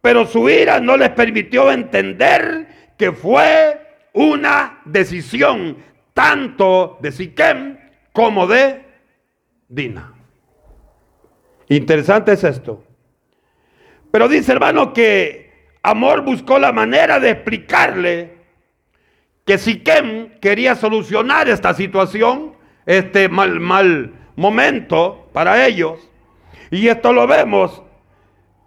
Pero 0.00 0.26
su 0.26 0.48
ira 0.48 0.80
no 0.80 0.96
les 0.96 1.10
permitió 1.10 1.70
entender 1.70 2.94
que 2.96 3.12
fue 3.12 3.80
una 4.12 4.80
decisión 4.84 5.76
tanto 6.14 6.98
de 7.00 7.12
Siquem 7.12 7.78
como 8.12 8.46
de 8.46 8.82
Dina. 9.68 10.14
Interesante 11.68 12.32
es 12.32 12.44
esto. 12.44 12.84
Pero 14.10 14.28
dice 14.28 14.52
hermano 14.52 14.92
que 14.92 15.46
Amor 15.82 16.22
buscó 16.22 16.58
la 16.58 16.72
manera 16.72 17.20
de 17.20 17.30
explicarle 17.30 18.35
que 19.46 19.58
Siquem 19.58 20.40
quería 20.40 20.74
solucionar 20.74 21.48
esta 21.48 21.72
situación, 21.72 22.54
este 22.84 23.28
mal, 23.28 23.60
mal 23.60 24.12
momento 24.34 25.30
para 25.32 25.66
ellos. 25.66 26.10
Y 26.72 26.88
esto 26.88 27.12
lo 27.12 27.28
vemos 27.28 27.80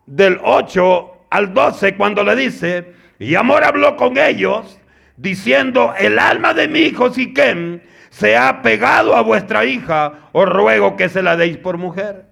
del 0.06 0.40
8 0.42 1.12
al 1.30 1.54
12 1.54 1.96
cuando 1.98 2.24
le 2.24 2.36
dice, 2.38 2.94
y 3.20 3.36
Amor 3.36 3.66
habló 3.66 3.98
con 3.98 4.18
ellos 4.18 4.80
diciendo, 5.18 5.94
el 5.98 6.18
alma 6.18 6.54
de 6.54 6.70
mi 6.70 6.80
hijo 6.80 7.14
Siquem 7.14 7.82
se 8.10 8.38
ha 8.38 8.62
pegado 8.62 9.18
a 9.18 9.22
vuestra 9.22 9.66
hija, 9.66 10.30
os 10.32 10.48
ruego 10.48 10.96
que 10.96 11.10
se 11.10 11.22
la 11.22 11.36
deis 11.36 11.58
por 11.58 11.78
mujer. 11.78 12.26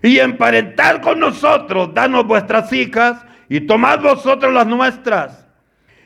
Y 0.00 0.20
emparentad 0.20 1.00
con 1.00 1.18
nosotros, 1.18 1.92
danos 1.92 2.24
vuestras 2.24 2.72
hijas 2.72 3.24
y 3.48 3.62
tomad 3.62 4.00
vosotros 4.00 4.52
las 4.52 4.66
nuestras 4.68 5.43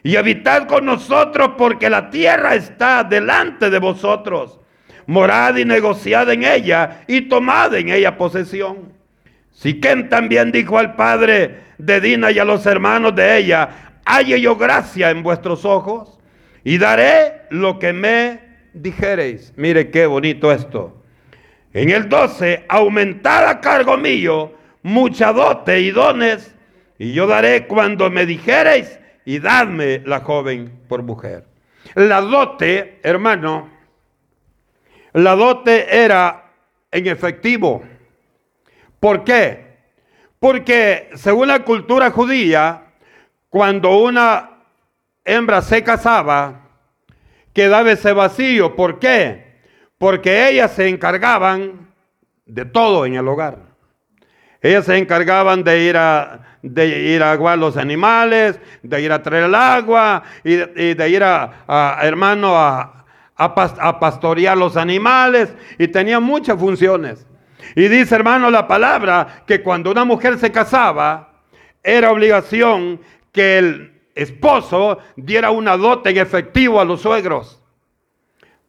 y 0.03 0.17
habitad 0.17 0.67
con 0.67 0.85
nosotros 0.85 1.53
porque 1.59 1.91
la 1.91 2.11
tierra 2.11 2.55
está 2.55 3.05
delante 3.05 3.71
de 3.71 3.79
vosotros. 3.79 4.59
Morad 5.07 5.57
y 5.57 5.65
negociad 5.65 6.31
en 6.31 6.45
ella 6.45 7.03
y 7.07 7.23
tomad 7.23 7.75
en 7.75 7.89
ella 7.89 8.17
posesión. 8.17 8.93
Siquem 9.53 10.09
también 10.09 10.53
dijo 10.53 10.79
al 10.79 10.95
padre 10.95 11.61
de 11.79 12.01
Dina 12.01 12.31
y 12.31 12.39
a 12.39 12.45
los 12.45 12.65
hermanos 12.67 13.15
de 13.15 13.39
ella, 13.39 13.69
halle 14.05 14.41
yo 14.41 14.57
gracia 14.57 15.11
en 15.11 15.23
vuestros 15.23 15.65
ojos 15.65 16.19
y 16.63 16.79
daré 16.79 17.43
lo 17.51 17.79
que 17.79 17.93
me 17.93 18.41
dijereis. 18.73 19.53
Mire 19.57 19.91
qué 19.91 20.07
bonito 20.07 20.53
esto. 20.53 21.03
En 21.73 21.91
el 21.91 22.09
12, 22.09 22.67
aumentad 22.69 23.49
a 23.49 23.61
cargo 23.61 23.97
mío 23.97 24.55
mucha 24.83 25.33
dote 25.33 25.81
y 25.81 25.91
dones, 25.91 26.55
y 26.99 27.13
yo 27.13 27.27
daré 27.27 27.67
cuando 27.67 28.11
me 28.11 28.27
dijereis 28.27 28.99
y 29.29 29.41
dadme 29.41 30.01
la 30.07 30.21
joven 30.21 30.85
por 30.89 31.03
mujer. 31.03 31.45
La 31.95 32.23
dote, 32.23 32.99
hermano, 33.03 33.69
la 35.13 35.37
dote 35.37 36.03
era 36.03 36.51
en 36.91 37.07
efectivo. 37.09 37.83
¿Por 38.99 39.25
qué? 39.25 39.81
Porque 40.39 41.11
según 41.15 41.49
la 41.49 41.63
cultura 41.63 42.11
judía, 42.11 42.85
cuando 43.51 43.99
una 43.99 44.63
hembra 45.27 45.61
se 45.61 45.85
casaba, 45.85 46.63
quedaba 47.53 47.93
ese 47.93 48.15
vacío. 48.15 48.77
¿Por 48.77 48.99
qué? 48.99 49.59
Porque 49.99 50.49
ellas 50.49 50.73
se 50.73 50.89
encargaban 50.89 51.93
de 52.47 52.65
todo 52.65 53.05
en 53.05 53.17
el 53.17 53.29
hogar. 53.29 53.59
Ellas 54.61 54.87
se 54.87 54.97
encargaban 54.97 55.63
de 55.63 55.85
ir 55.85 55.97
a, 55.97 56.41
de 56.63 56.87
ir 56.87 57.23
a 57.23 57.33
aguar 57.33 57.59
los 57.59 57.77
animales, 57.77 58.59
de 58.83 59.01
ir 59.01 59.13
a 59.13 59.23
traer 59.23 59.45
el 59.45 59.55
agua 59.55 60.25
y 60.43 60.57
de, 60.57 61.09
ir 61.09 61.23
a, 61.23 61.99
hermano 62.03 62.59
a, 62.59 63.05
a, 63.37 64.01
pastorear 64.01 64.59
los 64.59 64.77
animales 64.77 65.55
y 65.79 65.89
tenían 65.89 66.23
muchas 66.23 66.59
funciones. 66.59 67.25
Y 67.77 67.87
dice 67.89 68.15
hermano 68.15 68.51
la 68.51 68.67
palabra 68.67 69.45
que 69.47 69.63
cuando 69.63 69.91
una 69.91 70.05
mujer 70.05 70.39
se 70.39 70.51
casaba 70.51 71.33
era 71.83 72.11
obligación 72.11 73.01
que 73.31 73.59
el 73.59 74.03
esposo 74.15 74.99
diera 75.17 75.51
una 75.51 75.77
dote 75.77 76.11
en 76.11 76.19
efectivo 76.19 76.81
a 76.81 76.85
los 76.85 77.03
suegros 77.03 77.63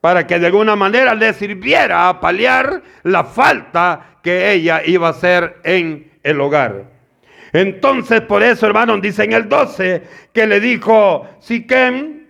para 0.01 0.25
que 0.25 0.39
de 0.39 0.48
alguna 0.48 0.75
manera 0.75 1.13
le 1.13 1.34
sirviera 1.34 2.08
a 2.08 2.19
paliar 2.19 2.81
la 3.03 3.24
falta 3.24 4.08
que 4.21 4.51
ella 4.51 4.81
iba 4.85 5.07
a 5.07 5.11
hacer 5.11 5.57
en 5.63 6.11
el 6.23 6.39
hogar. 6.41 6.85
Entonces, 7.53 8.21
por 8.21 8.43
eso, 8.43 8.67
hermano, 8.67 8.97
dice 8.97 9.23
en 9.23 9.33
el 9.33 9.49
12 9.49 10.03
que 10.33 10.47
le 10.47 10.59
dijo 10.59 11.27
Siquem, 11.39 12.27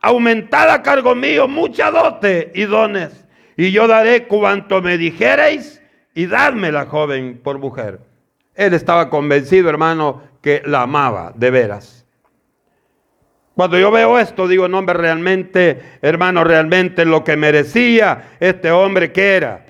aumentada 0.00 0.82
cargo 0.82 1.14
mío 1.14 1.48
mucha 1.48 1.90
dote 1.90 2.50
y 2.54 2.64
dones, 2.64 3.26
y 3.56 3.70
yo 3.70 3.86
daré 3.86 4.26
cuanto 4.26 4.80
me 4.80 4.96
dijereis 4.96 5.82
y 6.14 6.26
dadme 6.26 6.72
la 6.72 6.86
joven 6.86 7.40
por 7.42 7.58
mujer. 7.58 8.00
Él 8.54 8.74
estaba 8.74 9.08
convencido, 9.10 9.68
hermano, 9.70 10.22
que 10.40 10.62
la 10.64 10.82
amaba 10.82 11.32
de 11.34 11.50
veras. 11.50 12.06
Cuando 13.54 13.78
yo 13.78 13.90
veo 13.90 14.18
esto, 14.18 14.48
digo, 14.48 14.66
no, 14.66 14.78
hombre, 14.78 14.94
realmente, 14.94 15.80
hermano, 16.00 16.42
realmente 16.42 17.04
lo 17.04 17.22
que 17.22 17.36
merecía 17.36 18.36
este 18.40 18.70
hombre 18.70 19.12
que 19.12 19.36
era, 19.36 19.61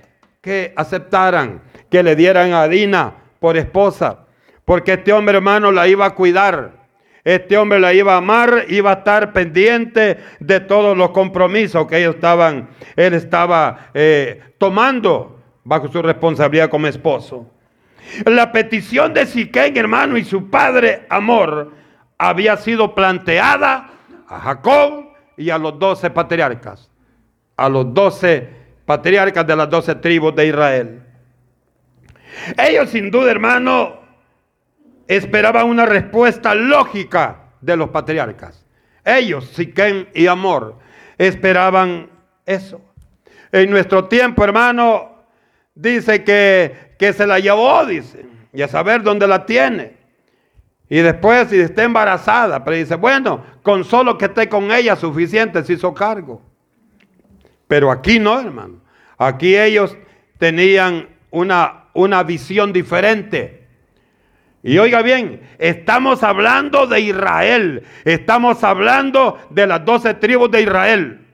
que 0.42 0.72
aceptaran, 0.76 1.62
que 1.88 2.02
le 2.02 2.16
dieran 2.16 2.52
a 2.52 2.66
Dina 2.66 3.14
por 3.38 3.56
esposa, 3.56 4.26
porque 4.64 4.94
este 4.94 5.12
hombre, 5.12 5.37
hermano, 5.37 5.70
la 5.72 5.87
iba 5.88 6.04
a 6.04 6.14
cuidar. 6.14 6.82
Este 7.25 7.56
hombre 7.56 7.78
la 7.78 7.94
iba 7.94 8.14
a 8.14 8.16
amar, 8.16 8.64
iba 8.68 8.90
a 8.90 8.94
estar 8.94 9.32
pendiente 9.32 10.18
de 10.40 10.58
todos 10.58 10.96
los 10.96 11.11
compromisos 11.11 11.87
que 11.87 11.99
ellos 11.99 12.16
estaban, 12.16 12.68
él 12.96 13.14
estaba 13.14 13.90
eh, 13.94 14.42
tomando 14.58 15.40
bajo 15.62 15.87
su 15.87 16.02
responsabilidad 16.02 16.68
como 16.68 16.88
esposo. 16.88 17.49
La 18.25 18.50
petición 18.50 19.14
de 19.14 19.26
Siquén, 19.26 19.76
hermano, 19.76 20.16
y 20.18 20.25
su 20.25 20.50
padre 20.50 21.06
Amor 21.08 21.70
había 22.18 22.56
sido 22.56 22.92
planteada 22.92 23.90
a 24.26 24.40
Jacob 24.40 25.04
y 25.37 25.50
a 25.50 25.58
los 25.58 25.78
doce 25.78 26.11
patriarcas, 26.11 26.90
a 27.56 27.68
los 27.68 27.94
doce 27.94 28.62
patriarcas 28.92 29.46
de 29.46 29.56
las 29.56 29.70
doce 29.70 29.94
tribus 29.94 30.34
de 30.34 30.49
Israel. 30.49 31.02
Ellos 32.58 32.90
sin 32.90 33.11
duda, 33.11 33.30
hermano, 33.30 34.00
esperaban 35.08 35.66
una 35.66 35.87
respuesta 35.87 36.54
lógica 36.54 37.44
de 37.62 37.75
los 37.75 37.88
patriarcas. 37.88 38.66
Ellos, 39.02 39.46
Siquén 39.46 40.11
y 40.12 40.26
Amor, 40.26 40.78
esperaban 41.16 42.11
eso. 42.44 42.82
En 43.50 43.70
nuestro 43.70 44.08
tiempo, 44.08 44.44
hermano, 44.44 45.25
dice 45.75 46.22
que, 46.22 46.94
que 46.99 47.14
se 47.14 47.26
la 47.26 47.38
llevó, 47.38 47.87
dice, 47.87 48.26
y 48.52 48.61
a 48.61 48.68
saber 48.68 49.02
dónde 49.02 49.26
la 49.26 49.46
tiene. 49.46 49.96
Y 50.90 50.99
después, 50.99 51.49
si 51.49 51.58
está 51.58 51.84
embarazada, 51.84 52.62
pero 52.62 52.76
dice, 52.76 52.96
bueno, 52.96 53.42
con 53.62 53.84
solo 53.84 54.18
que 54.18 54.26
esté 54.26 54.50
con 54.50 54.70
ella 54.70 54.96
suficiente 54.96 55.64
se 55.64 55.72
hizo 55.72 55.94
cargo. 55.94 56.42
Pero 57.66 57.90
aquí 57.90 58.18
no, 58.18 58.38
hermano. 58.38 58.82
Aquí 59.26 59.56
ellos 59.56 59.96
tenían 60.38 61.08
una, 61.30 61.85
una 61.94 62.22
visión 62.22 62.72
diferente. 62.72 63.68
Y 64.62 64.78
oiga 64.78 65.02
bien, 65.02 65.40
estamos 65.58 66.22
hablando 66.22 66.87
de 66.87 67.00
Israel. 67.00 67.82
Estamos 68.04 68.62
hablando 68.62 69.38
de 69.50 69.66
las 69.66 69.85
doce 69.85 70.14
tribus 70.14 70.50
de 70.50 70.62
Israel. 70.62 71.26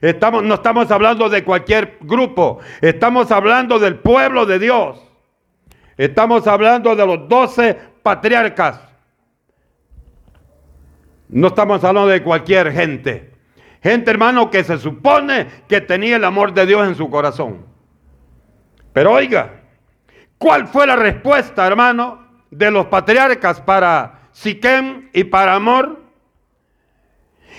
Estamos, 0.00 0.42
no 0.42 0.54
estamos 0.54 0.90
hablando 0.90 1.28
de 1.28 1.44
cualquier 1.44 1.98
grupo. 2.00 2.60
Estamos 2.80 3.30
hablando 3.30 3.78
del 3.78 3.96
pueblo 3.96 4.46
de 4.46 4.58
Dios. 4.58 5.00
Estamos 5.96 6.46
hablando 6.46 6.94
de 6.96 7.06
los 7.06 7.28
doce 7.28 7.76
patriarcas. 8.02 8.80
No 11.28 11.48
estamos 11.48 11.82
hablando 11.82 12.08
de 12.08 12.22
cualquier 12.22 12.72
gente. 12.72 13.33
Gente, 13.84 14.10
hermano, 14.10 14.50
que 14.50 14.64
se 14.64 14.78
supone 14.78 15.46
que 15.68 15.82
tenía 15.82 16.16
el 16.16 16.24
amor 16.24 16.54
de 16.54 16.64
Dios 16.64 16.88
en 16.88 16.94
su 16.94 17.10
corazón. 17.10 17.66
Pero 18.94 19.12
oiga, 19.12 19.60
¿cuál 20.38 20.68
fue 20.68 20.86
la 20.86 20.96
respuesta, 20.96 21.66
hermano, 21.66 22.26
de 22.50 22.70
los 22.70 22.86
patriarcas 22.86 23.60
para 23.60 24.30
Siquem 24.32 25.10
y 25.12 25.24
para 25.24 25.54
Amor? 25.54 26.02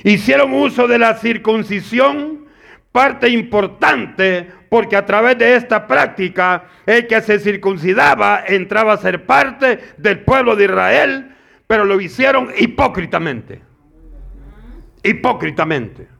Hicieron 0.03 0.51
uso 0.55 0.87
de 0.87 0.97
la 0.97 1.13
circuncisión, 1.13 2.47
parte 2.91 3.29
importante 3.29 4.49
porque 4.67 4.95
a 4.95 5.05
través 5.05 5.37
de 5.37 5.55
esta 5.55 5.85
práctica 5.85 6.63
el 6.87 7.05
que 7.05 7.21
se 7.21 7.37
circuncidaba 7.37 8.43
entraba 8.47 8.93
a 8.93 8.97
ser 8.97 9.27
parte 9.27 9.93
del 9.97 10.21
pueblo 10.21 10.55
de 10.55 10.65
Israel, 10.65 11.35
pero 11.67 11.85
lo 11.85 12.01
hicieron 12.01 12.49
hipócritamente. 12.57 13.61
Hipócritamente. 15.03 16.14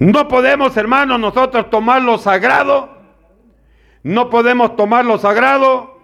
No 0.00 0.28
podemos, 0.28 0.74
hermanos, 0.78 1.20
nosotros 1.20 1.68
tomar 1.68 2.00
lo 2.00 2.16
sagrado. 2.16 2.88
No 4.02 4.30
podemos 4.30 4.74
tomar 4.74 5.04
lo 5.04 5.18
sagrado. 5.18 5.98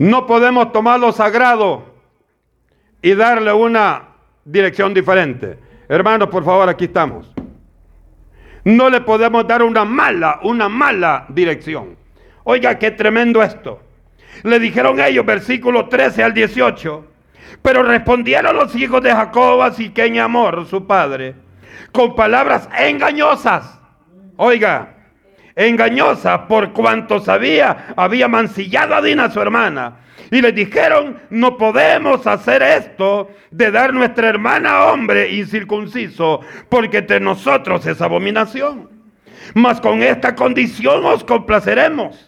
No 0.00 0.26
podemos 0.26 0.72
tomar 0.72 0.98
lo 0.98 1.12
sagrado 1.12 1.84
y 3.02 3.14
darle 3.14 3.52
una 3.52 4.08
dirección 4.44 4.92
diferente. 4.92 5.58
Hermanos, 5.88 6.28
por 6.28 6.44
favor, 6.44 6.68
aquí 6.68 6.86
estamos. 6.86 7.32
No 8.64 8.90
le 8.90 9.00
podemos 9.02 9.46
dar 9.46 9.62
una 9.62 9.84
mala, 9.84 10.40
una 10.42 10.68
mala 10.68 11.24
dirección. 11.28 11.96
Oiga, 12.42 12.80
qué 12.80 12.90
tremendo 12.90 13.44
esto. 13.44 13.80
Le 14.42 14.58
dijeron 14.58 14.98
ellos, 14.98 15.24
versículo 15.24 15.88
13 15.88 16.24
al 16.24 16.34
18. 16.34 17.04
Pero 17.62 17.82
respondieron 17.82 18.56
los 18.56 18.74
hijos 18.74 19.02
de 19.02 19.12
Jacob 19.12 19.62
a 19.62 19.72
Siquén 19.72 20.18
Amor, 20.18 20.66
su 20.66 20.86
padre, 20.86 21.34
con 21.92 22.14
palabras 22.14 22.68
engañosas. 22.78 23.78
Oiga, 24.36 24.94
engañosas 25.56 26.40
por 26.48 26.72
cuanto 26.72 27.20
sabía, 27.20 27.94
había 27.96 28.28
mancillado 28.28 28.94
a 28.94 29.02
Dina, 29.02 29.30
su 29.30 29.40
hermana, 29.40 29.96
y 30.30 30.40
le 30.40 30.52
dijeron, 30.52 31.20
no 31.30 31.56
podemos 31.56 32.26
hacer 32.26 32.62
esto 32.62 33.30
de 33.50 33.70
dar 33.70 33.92
nuestra 33.92 34.28
hermana 34.28 34.84
hombre 34.84 35.32
incircunciso, 35.32 36.40
porque 36.68 36.98
entre 36.98 37.20
nosotros 37.20 37.84
es 37.86 38.00
abominación. 38.00 38.90
Mas 39.54 39.80
con 39.80 40.02
esta 40.02 40.34
condición 40.34 41.04
os 41.04 41.24
complaceremos. 41.24 42.27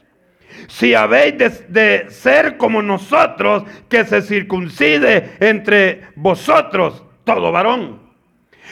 Si 0.68 0.94
habéis 0.94 1.36
de, 1.68 2.06
ser 2.10 2.56
como 2.56 2.82
nosotros, 2.82 3.64
que 3.88 4.04
se 4.04 4.22
circuncide 4.22 5.36
entre 5.40 6.02
vosotros 6.16 7.02
todo 7.24 7.52
varón. 7.52 8.00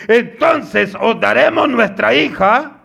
Entonces 0.06 0.96
os 1.00 1.18
daremos 1.20 1.68
nuestra 1.68 2.14
hija 2.14 2.78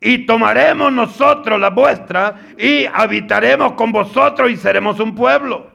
y 0.00 0.26
tomaremos 0.26 0.92
nosotros 0.92 1.58
la 1.60 1.70
vuestra 1.70 2.34
y 2.58 2.86
habitaremos 2.86 3.72
con 3.72 3.92
vosotros 3.92 4.50
y 4.50 4.56
seremos 4.56 5.00
un 5.00 5.14
pueblo. 5.14 5.70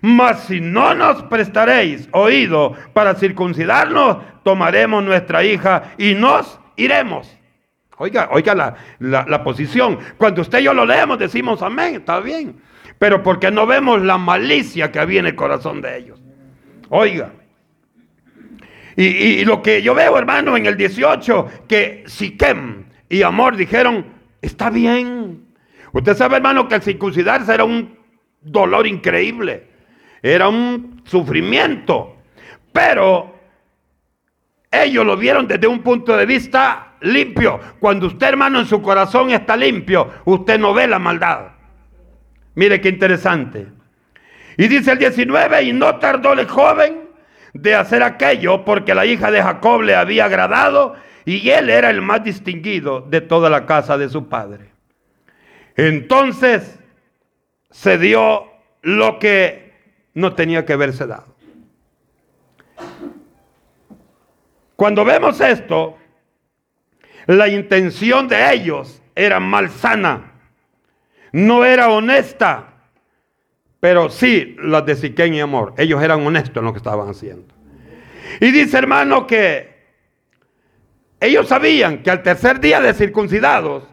Mas 0.00 0.44
si 0.44 0.60
no 0.60 0.94
nos 0.94 1.22
prestaréis 1.24 2.08
oído 2.12 2.74
para 2.92 3.14
circuncidarnos, 3.14 4.18
tomaremos 4.44 5.02
nuestra 5.02 5.44
hija 5.44 5.94
y 5.98 6.14
nos 6.14 6.60
iremos. 6.76 7.37
Oiga, 7.98 8.28
oiga 8.30 8.54
la, 8.54 8.76
la, 9.00 9.42
posición. 9.42 9.98
Cuando 10.16 10.42
usted 10.42 10.60
y 10.60 10.64
yo 10.64 10.72
lo 10.72 10.86
leemos, 10.86 11.18
decimos 11.18 11.62
amén, 11.62 11.96
está 11.96 12.20
bien. 12.20 12.60
Pero 12.98 13.22
porque 13.22 13.50
no 13.50 13.66
vemos 13.66 14.00
la 14.02 14.18
malicia 14.18 14.92
que 14.92 15.00
había 15.00 15.20
en 15.20 15.26
el 15.26 15.34
corazón 15.34 15.80
de 15.80 15.98
ellos. 15.98 16.20
Oiga. 16.88 17.32
Y, 18.96 19.04
y, 19.04 19.44
lo 19.44 19.62
que 19.62 19.82
yo 19.82 19.94
veo, 19.94 20.16
hermano, 20.18 20.56
en 20.56 20.66
el 20.66 20.76
18, 20.76 21.46
que 21.68 22.04
Siquem 22.06 22.84
y 23.08 23.22
Amor 23.22 23.56
dijeron, 23.56 24.06
está 24.42 24.70
bien. 24.70 25.44
Usted 25.92 26.16
sabe, 26.16 26.36
hermano, 26.36 26.68
que 26.68 26.76
el 26.76 26.82
circuncidarse 26.82 27.54
era 27.54 27.64
un 27.64 27.96
dolor 28.40 28.86
increíble. 28.86 29.68
Era 30.22 30.48
un 30.48 31.02
sufrimiento. 31.04 32.16
Pero 32.72 33.38
ellos 34.70 35.06
lo 35.06 35.16
vieron 35.16 35.48
desde 35.48 35.66
un 35.66 35.80
punto 35.80 36.16
de 36.16 36.26
vista 36.26 36.87
limpio. 37.00 37.60
Cuando 37.80 38.06
usted, 38.06 38.28
hermano, 38.28 38.60
en 38.60 38.66
su 38.66 38.82
corazón 38.82 39.30
está 39.30 39.56
limpio, 39.56 40.10
usted 40.24 40.58
no 40.58 40.74
ve 40.74 40.86
la 40.86 40.98
maldad. 40.98 41.52
Mire 42.54 42.80
qué 42.80 42.88
interesante. 42.88 43.68
Y 44.56 44.66
dice 44.66 44.92
el 44.92 44.98
19, 44.98 45.62
y 45.62 45.72
no 45.72 45.96
tardó 45.98 46.32
el 46.32 46.46
joven 46.48 47.08
de 47.52 47.74
hacer 47.74 48.02
aquello 48.02 48.64
porque 48.64 48.94
la 48.94 49.06
hija 49.06 49.30
de 49.30 49.42
Jacob 49.42 49.82
le 49.82 49.94
había 49.94 50.24
agradado 50.24 50.96
y 51.24 51.50
él 51.50 51.70
era 51.70 51.90
el 51.90 52.00
más 52.00 52.24
distinguido 52.24 53.02
de 53.02 53.20
toda 53.20 53.50
la 53.50 53.66
casa 53.66 53.98
de 53.98 54.08
su 54.08 54.28
padre. 54.28 54.70
Entonces 55.76 56.78
se 57.70 57.98
dio 57.98 58.46
lo 58.82 59.18
que 59.18 59.74
no 60.14 60.34
tenía 60.34 60.64
que 60.64 60.72
haberse 60.72 61.06
dado. 61.06 61.36
Cuando 64.74 65.04
vemos 65.04 65.40
esto, 65.40 65.97
la 67.28 67.46
intención 67.46 68.26
de 68.26 68.54
ellos 68.54 69.02
era 69.14 69.38
malsana, 69.38 70.32
no 71.30 71.62
era 71.62 71.90
honesta, 71.90 72.70
pero 73.80 74.08
sí 74.08 74.56
las 74.62 74.86
de 74.86 74.96
Siquén 74.96 75.34
y 75.34 75.40
Amor. 75.40 75.74
Ellos 75.76 76.02
eran 76.02 76.26
honestos 76.26 76.56
en 76.56 76.64
lo 76.64 76.72
que 76.72 76.78
estaban 76.78 77.06
haciendo. 77.06 77.54
Y 78.40 78.50
dice 78.50 78.78
hermano 78.78 79.26
que 79.26 79.76
ellos 81.20 81.48
sabían 81.48 82.02
que 82.02 82.10
al 82.10 82.22
tercer 82.22 82.60
día 82.60 82.80
de 82.80 82.94
circuncidados 82.94 83.84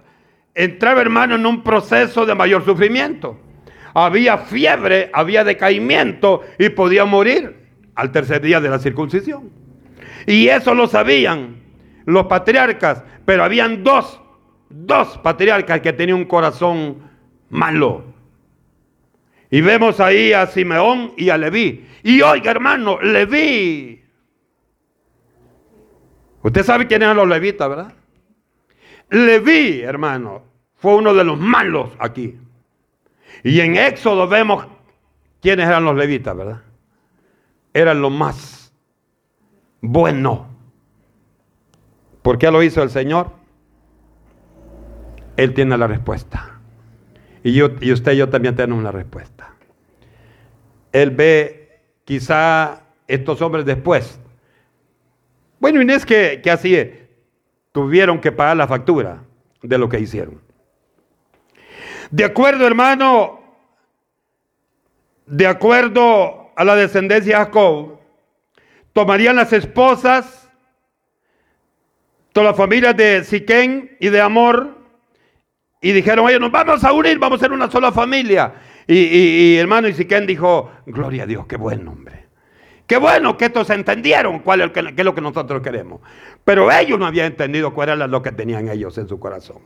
entraba 0.53 1.01
hermano 1.01 1.35
en 1.35 1.45
un 1.45 1.61
proceso 1.61 2.25
de 2.25 2.35
mayor 2.35 2.63
sufrimiento. 2.63 3.37
Había 3.93 4.37
fiebre, 4.37 5.09
había 5.13 5.43
decaimiento 5.43 6.41
y 6.57 6.69
podía 6.69 7.03
morir 7.03 7.53
al 7.95 8.13
tercer 8.13 8.41
día 8.41 8.61
de 8.61 8.69
la 8.69 8.79
circuncisión. 8.79 9.49
Y 10.25 10.47
eso 10.47 10.73
lo 10.73 10.87
sabían 10.87 11.54
los 12.05 12.25
patriarcas, 12.27 13.03
pero 13.25 13.43
habían 13.43 13.83
dos, 13.83 14.21
dos 14.69 15.17
patriarcas 15.19 15.81
que 15.81 15.93
tenían 15.93 16.19
un 16.19 16.25
corazón 16.25 16.97
malo. 17.49 18.03
Y 19.49 19.61
vemos 19.61 19.99
ahí 19.99 20.33
a 20.33 20.47
Simeón 20.47 21.13
y 21.17 21.29
a 21.29 21.37
Leví. 21.37 21.87
Y 22.03 22.21
oiga, 22.21 22.51
hermano, 22.51 22.99
Leví. 23.01 24.03
Usted 26.45 26.63
sabe 26.63 26.85
quiénes 26.85 27.07
eran 27.07 27.17
los 27.17 27.27
levitas, 27.27 27.67
¿verdad? 27.67 27.93
Leví, 29.09 29.81
hermano, 29.81 30.43
fue 30.75 30.95
uno 30.95 31.13
de 31.13 31.23
los 31.23 31.39
malos 31.39 31.89
aquí. 31.97 32.37
Y 33.43 33.59
en 33.61 33.75
Éxodo 33.77 34.27
vemos 34.27 34.67
quiénes 35.41 35.67
eran 35.67 35.85
los 35.85 35.95
levitas, 35.95 36.37
¿verdad? 36.37 36.61
Eran 37.73 37.99
los 37.99 38.11
más 38.11 38.71
buenos. 39.81 40.54
¿Por 42.25 42.39
qué 42.39 42.49
lo 42.49 42.63
hizo 42.63 42.81
el 42.81 42.89
Señor? 42.89 43.29
Él 45.37 45.53
tiene 45.53 45.77
la 45.77 45.85
respuesta. 45.85 46.59
Y, 47.43 47.53
yo, 47.53 47.69
y 47.79 47.91
usted 47.91 48.13
y 48.13 48.17
yo 48.17 48.29
también 48.29 48.55
tenemos 48.55 48.79
una 48.79 48.91
respuesta. 48.91 49.53
Él 50.91 51.11
ve 51.11 51.83
quizá 52.03 52.81
estos 53.07 53.43
hombres 53.43 53.63
después. 53.63 54.19
Bueno, 55.59 55.79
es 55.93 56.03
que, 56.03 56.41
que 56.43 56.49
así 56.49 56.75
es. 56.75 56.97
Tuvieron 57.71 58.19
que 58.19 58.31
pagar 58.31 58.57
la 58.57 58.67
factura 58.67 59.21
de 59.61 59.77
lo 59.77 59.87
que 59.87 59.99
hicieron. 59.99 60.41
De 62.09 62.23
acuerdo, 62.23 62.65
hermano, 62.65 63.39
de 65.27 65.45
acuerdo 65.45 66.49
a 66.55 66.63
la 66.63 66.75
descendencia 66.75 67.37
de 67.37 67.45
Jacob, 67.45 67.99
tomarían 68.93 69.35
las 69.35 69.53
esposas, 69.53 70.44
todas 72.35 72.49
las 72.49 72.57
familias 72.57 72.97
de 72.97 73.23
Siquén 73.23 73.95
y 73.97 74.09
de 74.09 74.19
Amor, 74.19 74.77
y 75.81 75.93
dijeron, 75.93 76.25
oye, 76.25 76.37
nos 76.37 76.51
vamos 76.51 76.83
a 76.83 76.91
unir, 76.91 77.17
vamos 77.17 77.39
a 77.39 77.45
ser 77.45 77.53
una 77.53 77.71
sola 77.71 77.93
familia. 77.93 78.55
Y, 78.85 78.97
y, 78.97 79.57
hermano 79.57 79.87
Isiquén 79.87 80.27
dijo, 80.27 80.69
gloria 80.85 81.23
a 81.23 81.27
Dios, 81.27 81.45
qué 81.47 81.55
buen 81.55 81.87
hombre. 81.87 82.25
Qué 82.87 82.97
bueno 82.97 83.37
que 83.37 83.45
estos 83.45 83.69
entendieron 83.69 84.39
cuál 84.39 84.59
es, 84.59 84.71
qué 84.71 84.81
es 84.97 85.05
lo 85.05 85.15
que 85.15 85.21
nosotros 85.21 85.61
queremos. 85.61 86.01
Pero 86.43 86.69
ellos 86.69 86.99
no 86.99 87.05
habían 87.05 87.27
entendido 87.27 87.73
cuál 87.73 87.87
era 87.87 88.05
lo 88.05 88.21
que 88.21 88.33
tenían 88.33 88.67
ellos 88.67 88.97
en 88.97 89.07
su 89.07 89.17
corazón. 89.17 89.59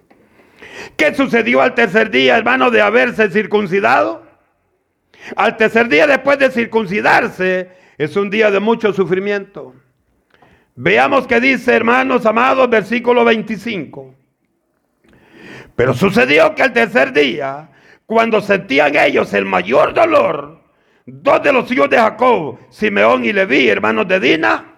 ¿Qué 0.96 1.16
sucedió 1.16 1.64
al 1.64 1.74
tercer 1.74 2.12
día, 2.12 2.38
hermano, 2.38 2.70
de 2.70 2.82
haberse 2.82 3.32
circuncidado? 3.32 4.28
Al 5.36 5.58
tercer 5.58 5.90
día 5.90 6.06
después 6.06 6.38
de 6.38 6.52
circuncidarse 6.52 7.72
es 7.98 8.16
un 8.16 8.30
día 8.30 8.52
de 8.52 8.60
mucho 8.60 8.94
sufrimiento. 8.94 9.74
Veamos 10.76 11.28
qué 11.28 11.40
dice, 11.40 11.76
hermanos 11.76 12.26
amados, 12.26 12.70
versículo 12.70 13.26
25. 13.26 14.16
Pero 15.76 15.94
sucedió 15.94 16.56
que 16.56 16.64
al 16.64 16.74
tercer 16.74 17.14
día, 17.14 17.70
cuando 18.06 18.42
sentían 18.42 18.96
ellos 18.96 19.34
el 19.34 19.46
mayor 19.46 19.94
dolor, 19.94 20.62
dos 21.06 21.44
de 21.44 21.54
los 21.54 21.72
hijos 21.72 21.90
de 21.90 21.98
Jacob, 21.98 22.60
Simeón 22.70 23.26
y 23.26 23.34
Leví, 23.34 23.70
hermanos 23.70 24.08
de 24.08 24.20
Dina, 24.20 24.78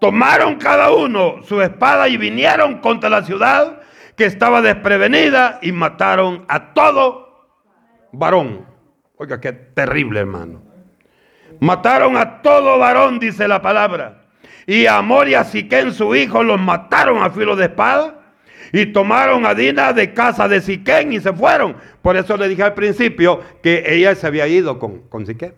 tomaron 0.00 0.56
cada 0.56 0.92
uno 0.92 1.42
su 1.42 1.60
espada 1.60 2.08
y 2.08 2.16
vinieron 2.16 2.78
contra 2.78 3.10
la 3.10 3.22
ciudad 3.22 3.80
que 4.16 4.24
estaba 4.24 4.62
desprevenida 4.62 5.58
y 5.62 5.72
mataron 5.72 6.44
a 6.48 6.72
todo 6.72 7.48
varón. 8.12 8.66
Oiga, 9.16 9.40
qué 9.40 9.52
terrible, 9.52 10.20
hermano. 10.20 10.62
Mataron 11.60 12.16
a 12.16 12.42
todo 12.42 12.78
varón, 12.78 13.18
dice 13.18 13.48
la 13.48 13.62
palabra. 13.62 14.27
Y 14.68 14.84
a 14.84 14.98
Amor 14.98 15.30
y 15.30 15.34
a 15.34 15.44
Siquén, 15.44 15.94
su 15.94 16.14
hijo, 16.14 16.44
los 16.44 16.60
mataron 16.60 17.22
a 17.22 17.30
filo 17.30 17.56
de 17.56 17.64
espada 17.64 18.20
y 18.70 18.84
tomaron 18.84 19.46
a 19.46 19.54
Dina 19.54 19.94
de 19.94 20.12
casa 20.12 20.46
de 20.46 20.60
Siquén 20.60 21.10
y 21.10 21.20
se 21.20 21.32
fueron. 21.32 21.74
Por 22.02 22.18
eso 22.18 22.36
le 22.36 22.48
dije 22.48 22.64
al 22.64 22.74
principio 22.74 23.40
que 23.62 23.82
ella 23.86 24.14
se 24.14 24.26
había 24.26 24.46
ido 24.46 24.78
con, 24.78 25.08
con 25.08 25.24
Siquén. 25.24 25.54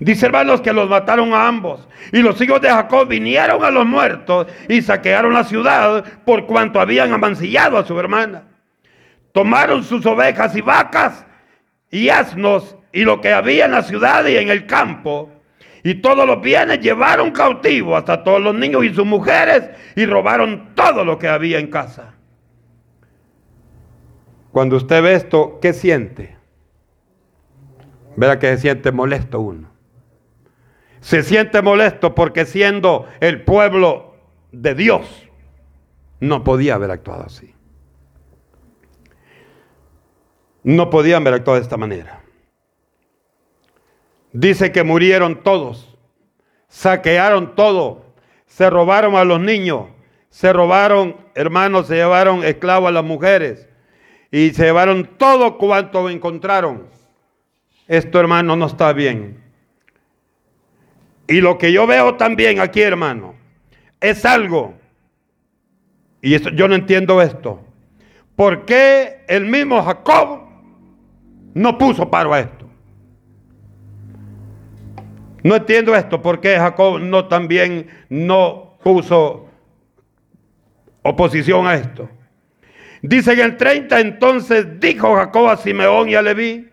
Dice 0.00 0.26
hermanos 0.26 0.60
que 0.60 0.72
los 0.72 0.90
mataron 0.90 1.32
a 1.32 1.46
ambos. 1.46 1.86
Y 2.10 2.18
los 2.18 2.40
hijos 2.40 2.60
de 2.60 2.68
Jacob 2.68 3.06
vinieron 3.06 3.62
a 3.62 3.70
los 3.70 3.86
muertos 3.86 4.48
y 4.68 4.82
saquearon 4.82 5.32
la 5.32 5.44
ciudad 5.44 6.02
por 6.24 6.46
cuanto 6.46 6.80
habían 6.80 7.12
amancillado 7.12 7.78
a 7.78 7.86
su 7.86 7.96
hermana. 7.96 8.42
Tomaron 9.30 9.84
sus 9.84 10.04
ovejas 10.04 10.56
y 10.56 10.62
vacas 10.62 11.24
y 11.92 12.08
asnos 12.08 12.76
y 12.92 13.04
lo 13.04 13.20
que 13.20 13.32
había 13.32 13.66
en 13.66 13.70
la 13.70 13.82
ciudad 13.82 14.26
y 14.26 14.36
en 14.36 14.50
el 14.50 14.66
campo 14.66 15.30
y 15.82 15.94
todos 15.96 16.26
los 16.26 16.40
bienes 16.40 16.80
llevaron 16.80 17.30
cautivo 17.30 17.96
hasta 17.96 18.22
todos 18.22 18.40
los 18.40 18.54
niños 18.54 18.84
y 18.84 18.94
sus 18.94 19.06
mujeres 19.06 19.70
y 19.96 20.06
robaron 20.06 20.74
todo 20.74 21.04
lo 21.04 21.18
que 21.18 21.28
había 21.28 21.58
en 21.58 21.68
casa. 21.68 22.14
Cuando 24.52 24.76
usted 24.76 25.02
ve 25.02 25.14
esto, 25.14 25.58
¿qué 25.60 25.72
siente? 25.72 26.36
Verá 28.16 28.38
que 28.38 28.48
se 28.48 28.58
siente 28.58 28.92
molesto 28.92 29.40
uno. 29.40 29.70
Se 31.00 31.22
siente 31.22 31.62
molesto 31.62 32.14
porque 32.14 32.44
siendo 32.44 33.06
el 33.20 33.42
pueblo 33.42 34.16
de 34.52 34.74
Dios, 34.74 35.28
no 36.18 36.44
podía 36.44 36.74
haber 36.74 36.90
actuado 36.90 37.24
así. 37.24 37.54
No 40.62 40.90
podían 40.90 41.22
haber 41.22 41.34
actuado 41.34 41.56
de 41.56 41.62
esta 41.62 41.78
manera. 41.78 42.19
Dice 44.32 44.70
que 44.70 44.84
murieron 44.84 45.42
todos, 45.42 45.96
saquearon 46.68 47.54
todo, 47.56 48.04
se 48.46 48.70
robaron 48.70 49.16
a 49.16 49.24
los 49.24 49.40
niños, 49.40 49.86
se 50.28 50.52
robaron, 50.52 51.16
hermanos, 51.34 51.88
se 51.88 51.96
llevaron 51.96 52.44
esclavos 52.44 52.88
a 52.88 52.92
las 52.92 53.04
mujeres 53.04 53.68
y 54.30 54.50
se 54.50 54.64
llevaron 54.64 55.10
todo 55.18 55.58
cuanto 55.58 56.08
encontraron. 56.08 56.86
Esto, 57.88 58.20
hermano, 58.20 58.54
no 58.54 58.66
está 58.66 58.92
bien. 58.92 59.42
Y 61.26 61.40
lo 61.40 61.58
que 61.58 61.72
yo 61.72 61.86
veo 61.86 62.16
también 62.16 62.60
aquí, 62.60 62.80
hermano, 62.80 63.34
es 64.00 64.24
algo, 64.24 64.74
y 66.22 66.38
yo 66.54 66.68
no 66.68 66.74
entiendo 66.74 67.20
esto, 67.20 67.60
¿por 68.36 68.64
qué 68.64 69.24
el 69.28 69.46
mismo 69.46 69.82
Jacob 69.82 70.40
no 71.54 71.78
puso 71.78 72.10
paro 72.10 72.32
a 72.32 72.40
esto? 72.40 72.59
No 75.42 75.56
entiendo 75.56 75.94
esto, 75.94 76.20
porque 76.20 76.56
Jacob 76.56 77.00
no 77.00 77.26
también 77.26 77.88
no 78.08 78.78
puso 78.82 79.48
oposición 81.02 81.66
a 81.66 81.74
esto. 81.74 82.08
Dice 83.02 83.32
en 83.32 83.40
el 83.40 83.56
30, 83.56 84.00
entonces 84.00 84.78
dijo 84.78 85.14
Jacob 85.16 85.48
a 85.48 85.56
Simeón 85.56 86.10
y 86.10 86.14
a 86.14 86.22
Leví, 86.22 86.68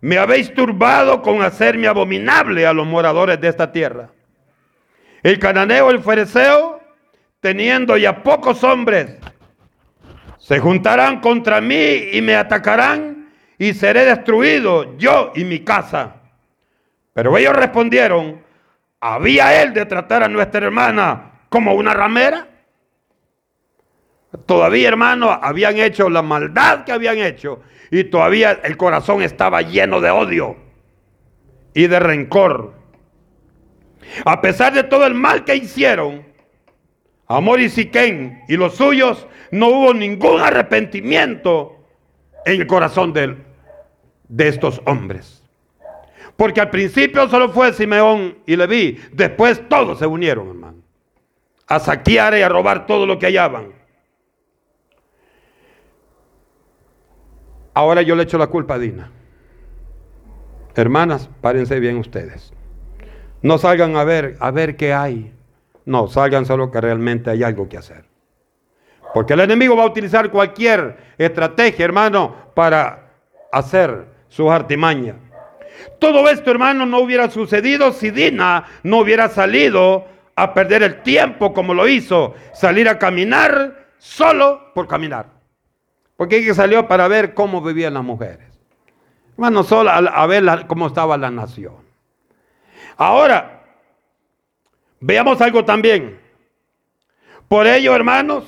me 0.00 0.18
habéis 0.18 0.54
turbado 0.54 1.22
con 1.22 1.42
hacerme 1.42 1.88
abominable 1.88 2.66
a 2.66 2.72
los 2.72 2.86
moradores 2.86 3.40
de 3.40 3.48
esta 3.48 3.72
tierra. 3.72 4.10
El 5.24 5.40
cananeo, 5.40 5.90
el 5.90 6.00
fereceo, 6.00 6.80
teniendo 7.40 7.96
ya 7.96 8.22
pocos 8.22 8.62
hombres, 8.62 9.16
se 10.38 10.60
juntarán 10.60 11.20
contra 11.20 11.60
mí 11.60 12.10
y 12.12 12.22
me 12.22 12.36
atacarán 12.36 13.28
y 13.58 13.74
seré 13.74 14.04
destruido 14.04 14.96
yo 14.96 15.32
y 15.34 15.42
mi 15.42 15.60
casa. 15.60 16.17
Pero 17.18 17.36
ellos 17.36 17.52
respondieron, 17.52 18.44
¿había 19.00 19.60
él 19.60 19.74
de 19.74 19.86
tratar 19.86 20.22
a 20.22 20.28
nuestra 20.28 20.64
hermana 20.64 21.32
como 21.48 21.74
una 21.74 21.92
ramera? 21.92 22.46
Todavía, 24.46 24.86
hermano, 24.86 25.28
habían 25.28 25.78
hecho 25.78 26.08
la 26.08 26.22
maldad 26.22 26.84
que 26.84 26.92
habían 26.92 27.18
hecho 27.18 27.60
y 27.90 28.04
todavía 28.04 28.60
el 28.62 28.76
corazón 28.76 29.20
estaba 29.22 29.62
lleno 29.62 30.00
de 30.00 30.10
odio. 30.10 30.56
y 31.74 31.88
de 31.88 31.98
rencor. 31.98 32.74
A 34.24 34.40
pesar 34.40 34.72
de 34.72 34.84
todo 34.84 35.04
el 35.04 35.14
mal 35.14 35.44
que 35.44 35.56
hicieron, 35.56 36.24
Amor 37.26 37.58
y 37.58 37.68
Siquén 37.68 38.44
y 38.46 38.56
los 38.56 38.76
suyos, 38.76 39.26
no 39.50 39.70
hubo 39.70 39.92
ningún 39.92 40.40
arrepentimiento 40.40 41.84
en 42.46 42.60
el 42.60 42.68
corazón 42.68 43.12
de, 43.12 43.38
de 44.28 44.46
estos 44.46 44.80
hombres. 44.84 45.38
Porque 46.38 46.60
al 46.60 46.70
principio 46.70 47.28
solo 47.28 47.48
fue 47.48 47.72
Simeón 47.72 48.38
y 48.46 48.54
Leví, 48.54 48.96
después 49.10 49.60
todos 49.68 49.98
se 49.98 50.06
unieron, 50.06 50.46
hermano, 50.46 50.78
a 51.66 51.80
saquear 51.80 52.38
y 52.38 52.42
a 52.42 52.48
robar 52.48 52.86
todo 52.86 53.06
lo 53.06 53.18
que 53.18 53.26
hallaban. 53.26 53.72
Ahora 57.74 58.02
yo 58.02 58.14
le 58.14 58.22
echo 58.22 58.38
la 58.38 58.46
culpa 58.46 58.74
a 58.74 58.78
Dina. 58.78 59.10
Hermanas, 60.76 61.28
párense 61.40 61.80
bien 61.80 61.96
ustedes. 61.96 62.52
No 63.42 63.58
salgan 63.58 63.96
a 63.96 64.04
ver, 64.04 64.36
a 64.38 64.52
ver 64.52 64.76
qué 64.76 64.94
hay. 64.94 65.34
No, 65.86 66.06
salgan 66.06 66.46
solo 66.46 66.70
que 66.70 66.80
realmente 66.80 67.30
hay 67.30 67.42
algo 67.42 67.68
que 67.68 67.78
hacer. 67.78 68.04
Porque 69.12 69.32
el 69.32 69.40
enemigo 69.40 69.76
va 69.76 69.82
a 69.82 69.88
utilizar 69.88 70.30
cualquier 70.30 70.98
estrategia, 71.18 71.84
hermano, 71.84 72.36
para 72.54 73.10
hacer 73.50 74.06
su 74.28 74.48
artimaña. 74.52 75.16
Todo 75.98 76.28
esto, 76.28 76.50
hermano, 76.50 76.86
no 76.86 76.98
hubiera 76.98 77.30
sucedido 77.30 77.92
si 77.92 78.10
Dina 78.10 78.64
no 78.82 78.98
hubiera 78.98 79.28
salido 79.28 80.06
a 80.34 80.54
perder 80.54 80.82
el 80.82 81.02
tiempo 81.02 81.52
como 81.52 81.74
lo 81.74 81.88
hizo, 81.88 82.34
salir 82.54 82.88
a 82.88 82.98
caminar 82.98 83.88
solo 83.98 84.72
por 84.74 84.86
caminar. 84.86 85.26
Porque 86.16 86.38
ella 86.38 86.54
salió 86.54 86.86
para 86.88 87.08
ver 87.08 87.34
cómo 87.34 87.60
vivían 87.62 87.94
las 87.94 88.04
mujeres. 88.04 88.46
Hermano, 89.32 89.62
solo 89.62 89.90
a, 89.90 90.26
ver 90.26 90.66
cómo 90.66 90.86
estaba 90.86 91.16
la 91.16 91.30
nación. 91.30 91.76
Ahora, 92.96 93.58
Veamos 95.00 95.40
algo 95.40 95.64
también. 95.64 96.20
Por 97.46 97.66
ello, 97.66 97.94
hermanos, 97.94 98.44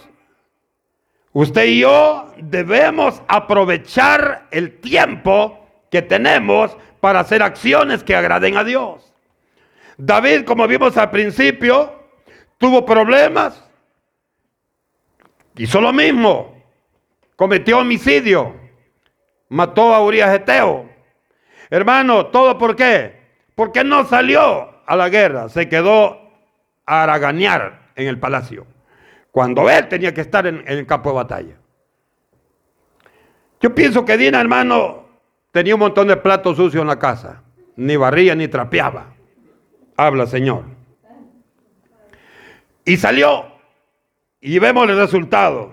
usted 1.32 1.64
y 1.66 1.80
yo 1.80 2.32
debemos 2.38 3.22
aprovechar 3.28 4.48
el 4.50 4.78
tiempo 4.80 5.66
que 5.90 6.02
tenemos 6.02 6.76
para 7.00 7.20
hacer 7.20 7.42
acciones 7.42 8.04
que 8.04 8.14
agraden 8.14 8.56
a 8.56 8.64
Dios. 8.64 9.12
David, 9.96 10.44
como 10.44 10.66
vimos 10.66 10.96
al 10.96 11.10
principio, 11.10 11.92
tuvo 12.58 12.84
problemas, 12.84 13.62
hizo 15.56 15.80
lo 15.80 15.92
mismo, 15.92 16.62
cometió 17.36 17.78
homicidio, 17.78 18.54
mató 19.48 19.94
a 19.94 20.04
Urias 20.04 20.34
Eteo. 20.34 20.88
Hermano, 21.68 22.26
¿todo 22.26 22.56
por 22.58 22.76
qué? 22.76 23.20
Porque 23.54 23.84
no 23.84 24.06
salió 24.06 24.82
a 24.86 24.96
la 24.96 25.08
guerra, 25.08 25.48
se 25.48 25.68
quedó 25.68 26.18
haraganear 26.86 27.92
en 27.94 28.08
el 28.08 28.18
palacio, 28.18 28.66
cuando 29.30 29.68
él 29.70 29.88
tenía 29.88 30.12
que 30.12 30.22
estar 30.22 30.46
en, 30.46 30.64
el 30.66 30.86
campo 30.86 31.10
de 31.10 31.16
batalla. 31.16 31.56
Yo 33.60 33.74
pienso 33.74 34.04
que 34.04 34.16
Dina, 34.16 34.40
hermano, 34.40 34.99
tenía 35.52 35.74
un 35.74 35.80
montón 35.80 36.08
de 36.08 36.16
platos 36.16 36.56
sucios 36.56 36.82
en 36.82 36.88
la 36.88 36.98
casa, 36.98 37.42
ni 37.76 37.96
barría 37.96 38.34
ni 38.34 38.48
trapeaba. 38.48 39.14
Habla, 39.96 40.26
Señor. 40.26 40.64
Y 42.84 42.96
salió, 42.96 43.46
y 44.40 44.58
vemos 44.58 44.88
el 44.88 44.96
resultado. 44.96 45.72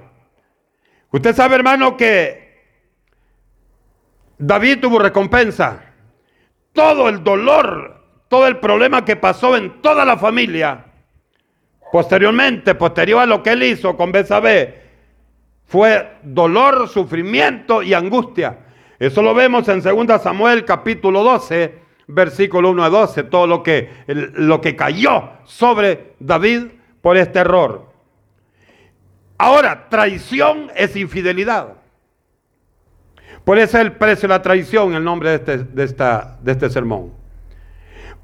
Usted 1.11 1.35
sabe, 1.35 1.55
hermano, 1.55 1.95
que 1.95 2.65
David 4.37 4.79
tuvo 4.81 4.99
recompensa. 4.99 5.83
Todo 6.73 7.09
el 7.09 7.23
dolor, 7.23 8.03
todo 8.27 8.45
el 8.47 8.57
problema 8.57 9.03
que 9.03 9.15
pasó 9.15 9.57
en 9.57 9.81
toda 9.81 10.05
la 10.05 10.17
familia, 10.17 10.87
Posteriormente, 11.91 12.75
posterior 12.75 13.21
a 13.21 13.25
lo 13.25 13.41
que 13.41 13.51
él 13.51 13.63
hizo 13.63 13.95
con 13.95 14.11
Besabé, 14.11 14.81
fue 15.65 16.17
dolor, 16.23 16.87
sufrimiento 16.89 17.81
y 17.81 17.93
angustia. 17.93 18.59
Eso 18.99 19.21
lo 19.21 19.33
vemos 19.33 19.67
en 19.67 19.81
2 19.81 20.21
Samuel 20.21 20.65
capítulo 20.65 21.23
12, 21.23 21.79
versículo 22.07 22.71
1 22.71 22.83
a 22.83 22.89
12, 22.89 23.23
todo 23.25 23.45
lo 23.45 23.61
que, 23.61 23.89
lo 24.07 24.59
que 24.59 24.75
cayó 24.75 25.29
sobre 25.43 26.15
David 26.19 26.67
por 27.01 27.17
este 27.17 27.39
error. 27.39 27.85
Ahora, 29.37 29.87
traición 29.89 30.71
es 30.75 30.95
infidelidad. 30.95 31.75
Por 33.43 33.59
eso 33.59 33.79
el 33.79 33.93
precio 33.93 34.27
de 34.27 34.33
la 34.33 34.41
traición, 34.41 34.93
el 34.93 35.03
nombre 35.03 35.29
de 35.29 35.35
este, 35.35 35.57
de, 35.59 35.83
esta, 35.83 36.37
de 36.41 36.51
este 36.51 36.69
sermón. 36.69 37.13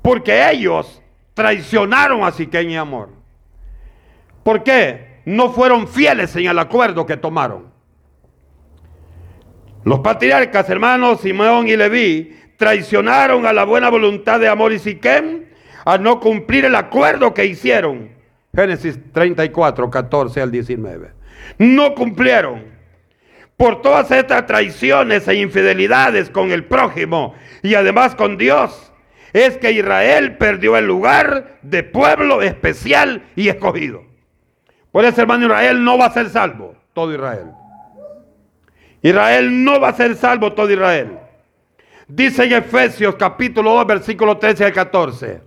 Porque 0.01 0.49
ellos 0.49 1.01
traicionaron 1.33 2.23
a 2.23 2.31
Siquén 2.31 2.71
y 2.71 2.77
Amor. 2.77 3.09
¿Por 4.43 4.63
qué? 4.63 5.21
No 5.25 5.51
fueron 5.51 5.87
fieles 5.87 6.35
en 6.35 6.47
el 6.47 6.59
acuerdo 6.59 7.05
que 7.05 7.15
tomaron. 7.15 7.72
Los 9.83 9.99
patriarcas, 9.99 10.69
hermanos 10.69 11.21
Simeón 11.21 11.67
y 11.67 11.75
Leví, 11.75 12.37
traicionaron 12.57 13.45
a 13.45 13.53
la 13.53 13.65
buena 13.65 13.89
voluntad 13.89 14.39
de 14.39 14.47
Amor 14.47 14.71
y 14.71 14.79
Siquem 14.79 15.43
al 15.85 16.01
no 16.01 16.19
cumplir 16.19 16.65
el 16.65 16.75
acuerdo 16.75 17.33
que 17.33 17.45
hicieron. 17.45 18.09
Génesis 18.55 18.97
34, 19.11 19.89
14 19.89 20.41
al 20.41 20.51
19. 20.51 21.11
No 21.57 21.93
cumplieron. 21.95 22.71
Por 23.57 23.81
todas 23.81 24.09
estas 24.11 24.45
traiciones 24.45 25.27
e 25.27 25.35
infidelidades 25.35 26.29
con 26.29 26.51
el 26.51 26.65
prójimo 26.65 27.35
y 27.61 27.75
además 27.75 28.15
con 28.15 28.37
Dios, 28.37 28.91
es 29.31 29.57
que 29.57 29.71
Israel 29.71 30.37
perdió 30.37 30.77
el 30.77 30.85
lugar 30.85 31.57
de 31.61 31.83
pueblo 31.83 32.41
especial 32.41 33.23
y 33.35 33.49
escogido. 33.49 34.03
Por 34.91 35.05
eso, 35.05 35.21
hermano, 35.21 35.45
Israel 35.45 35.83
no 35.83 35.97
va 35.97 36.05
a 36.05 36.13
ser 36.13 36.29
salvo, 36.29 36.75
todo 36.93 37.13
Israel. 37.13 37.47
Israel 39.03 39.63
no 39.63 39.79
va 39.81 39.89
a 39.89 39.93
ser 39.93 40.15
salvo, 40.15 40.53
todo 40.53 40.71
Israel. 40.71 41.19
Dice 42.07 42.45
en 42.45 42.53
Efesios 42.53 43.15
capítulo 43.15 43.73
2, 43.73 43.85
versículo 43.87 44.37
13 44.37 44.65
al 44.65 44.73
14, 44.73 45.41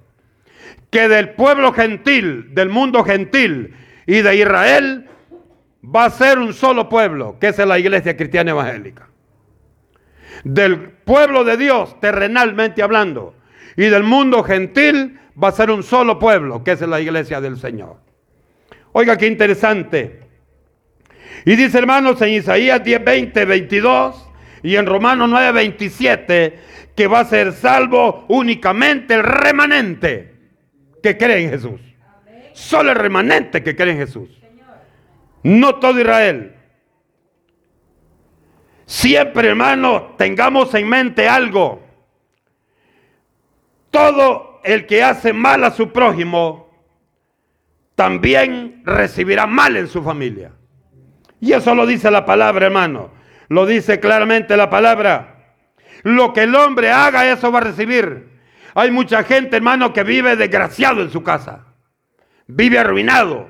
que 0.91 1.09
del 1.09 1.31
pueblo 1.31 1.73
gentil, 1.73 2.55
del 2.55 2.69
mundo 2.69 3.03
gentil 3.03 3.75
y 4.07 4.21
de 4.21 4.37
Israel 4.37 5.09
va 5.83 6.05
a 6.05 6.11
ser 6.11 6.39
un 6.39 6.53
solo 6.53 6.89
pueblo, 6.89 7.39
que 7.41 7.49
es 7.49 7.59
la 7.59 7.79
iglesia 7.79 8.17
cristiana 8.17 8.51
evangélica. 8.51 9.09
Del 10.45 10.91
pueblo 10.91 11.43
de 11.43 11.57
Dios, 11.57 11.99
terrenalmente 12.01 12.83
hablando, 12.83 13.35
y 13.75 13.87
del 13.87 14.03
mundo 14.03 14.43
gentil 14.43 15.19
va 15.43 15.49
a 15.49 15.53
ser 15.53 15.71
un 15.71 15.83
solo 15.83 16.19
pueblo, 16.19 16.63
que 16.63 16.73
es 16.73 16.81
la 16.83 17.01
iglesia 17.01 17.41
del 17.41 17.59
Señor. 17.59 17.97
Oiga, 18.93 19.17
qué 19.17 19.27
interesante. 19.27 20.26
Y 21.47 21.55
dice, 21.55 21.79
hermanos, 21.79 22.21
en 22.23 22.31
Isaías 22.31 22.83
10, 22.83 23.05
20, 23.05 23.45
22 23.45 24.31
y 24.65 24.75
en 24.75 24.85
Romanos 24.85 25.29
9, 25.31 25.53
27, 25.53 26.59
que 26.97 27.07
va 27.07 27.21
a 27.21 27.25
ser 27.25 27.53
salvo 27.53 28.25
únicamente 28.27 29.15
el 29.15 29.23
remanente 29.23 30.35
que 31.01 31.17
cree 31.17 31.45
en 31.45 31.51
Jesús. 31.51 31.81
Solo 32.53 32.91
el 32.91 32.97
remanente 32.97 33.63
que 33.63 33.77
cree 33.77 33.93
en 33.93 33.99
Jesús. 33.99 34.29
No 35.45 35.77
todo 35.77 36.01
Israel. 36.01 36.57
Siempre, 38.85 39.47
hermano, 39.47 40.17
tengamos 40.19 40.75
en 40.75 40.89
mente 40.89 41.29
algo. 41.29 41.81
Todo 43.93 44.61
el 44.65 44.85
que 44.87 45.05
hace 45.05 45.33
mal 45.33 45.63
a 45.63 45.71
su 45.71 45.93
prójimo 45.93 46.71
también 47.95 48.83
recibirá 48.85 49.47
mal 49.47 49.77
en 49.77 49.87
su 49.87 50.03
familia. 50.03 50.56
Y 51.41 51.53
eso 51.53 51.75
lo 51.75 51.87
dice 51.87 52.11
la 52.11 52.25
palabra, 52.25 52.67
hermano. 52.67 53.11
Lo 53.49 53.67
dice 53.67 54.01
claramente 54.01 54.57
la 54.57 54.71
palabra. 54.71 55.55
Lo 56.03 56.33
que 56.33 56.45
el 56.45 56.55
hombre 56.55 56.91
haga, 56.91 57.31
eso 57.31 57.51
va 57.53 57.59
a 57.59 57.63
recibir. 57.63 58.41
Hay 58.75 58.91
mucha 58.91 59.23
gente, 59.25 59.57
hermano, 59.57 59.93
que 59.93 60.03
vive 60.03 60.37
desgraciado 60.37 61.03
en 61.03 61.11
su 61.11 61.23
casa. 61.23 61.65
Vive 62.47 62.79
arruinado. 62.79 63.49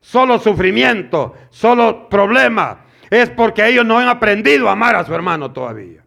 Solo 0.00 0.38
sufrimiento, 0.38 1.34
solo 1.50 2.08
problema. 2.08 2.84
Es 3.10 3.30
porque 3.30 3.66
ellos 3.66 3.84
no 3.84 3.98
han 3.98 4.08
aprendido 4.08 4.68
a 4.68 4.72
amar 4.72 4.96
a 4.96 5.04
su 5.04 5.14
hermano 5.14 5.52
todavía. 5.52 6.04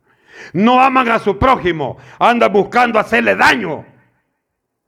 No 0.53 0.81
aman 0.81 1.09
a 1.09 1.19
su 1.19 1.37
prójimo. 1.37 1.97
Andan 2.19 2.51
buscando 2.51 2.99
hacerle 2.99 3.35
daño 3.35 3.85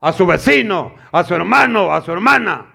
a 0.00 0.12
su 0.12 0.26
vecino, 0.26 0.94
a 1.12 1.24
su 1.24 1.34
hermano, 1.34 1.92
a 1.92 2.00
su 2.02 2.12
hermana. 2.12 2.71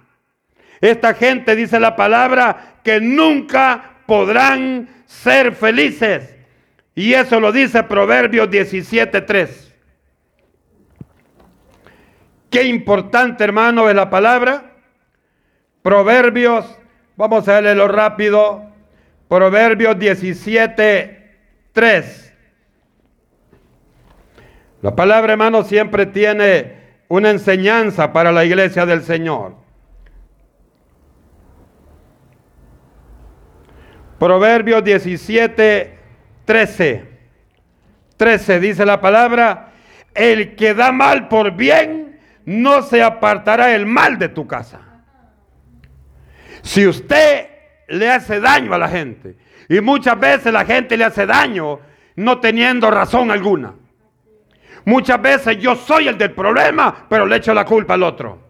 Esta 0.81 1.13
gente 1.13 1.55
dice 1.55 1.79
la 1.79 1.95
palabra 1.95 2.79
que 2.83 2.99
nunca 3.01 3.97
podrán 4.05 4.89
ser 5.05 5.53
felices. 5.53 6.35
Y 6.95 7.13
eso 7.13 7.39
lo 7.39 7.51
dice 7.51 7.83
Proverbios 7.83 8.49
17.3. 8.49 9.67
Qué 12.49 12.63
importante, 12.63 13.43
hermano, 13.43 13.89
es 13.89 13.95
la 13.95 14.09
palabra. 14.09 14.71
Proverbios, 15.81 16.65
vamos 17.15 17.47
a 17.47 17.61
leerlo 17.61 17.87
rápido. 17.87 18.65
Proverbios 19.27 19.95
17.3. 19.97 22.33
La 24.81 24.95
palabra, 24.95 25.33
hermano, 25.33 25.63
siempre 25.63 26.05
tiene 26.05 26.77
una 27.09 27.31
enseñanza 27.31 28.13
para 28.13 28.31
la 28.31 28.45
iglesia 28.45 28.85
del 28.85 29.03
Señor. 29.03 29.66
Proverbios 34.19 34.83
17, 34.83 35.97
13. 36.45 37.05
13 38.17 38.59
dice 38.59 38.85
la 38.85 38.99
palabra, 38.99 39.73
el 40.15 40.55
que 40.55 40.73
da 40.73 40.91
mal 40.91 41.27
por 41.27 41.51
bien, 41.51 42.19
no 42.45 42.81
se 42.81 43.03
apartará 43.03 43.75
el 43.75 43.85
mal 43.85 44.17
de 44.17 44.29
tu 44.29 44.47
casa. 44.47 44.81
Si 46.63 46.87
usted 46.87 47.47
le 47.87 48.09
hace 48.09 48.39
daño 48.39 48.73
a 48.73 48.77
la 48.77 48.89
gente, 48.89 49.37
y 49.69 49.81
muchas 49.81 50.19
veces 50.19 50.51
la 50.51 50.65
gente 50.65 50.97
le 50.97 51.03
hace 51.03 51.25
daño 51.25 51.79
no 52.15 52.39
teniendo 52.39 52.89
razón 52.89 53.31
alguna. 53.31 53.73
Muchas 54.85 55.21
veces 55.21 55.59
yo 55.59 55.75
soy 55.75 56.07
el 56.07 56.17
del 56.17 56.31
problema, 56.31 57.05
pero 57.09 57.25
le 57.25 57.35
echo 57.35 57.53
la 57.53 57.65
culpa 57.65 57.95
al 57.95 58.03
otro. 58.03 58.41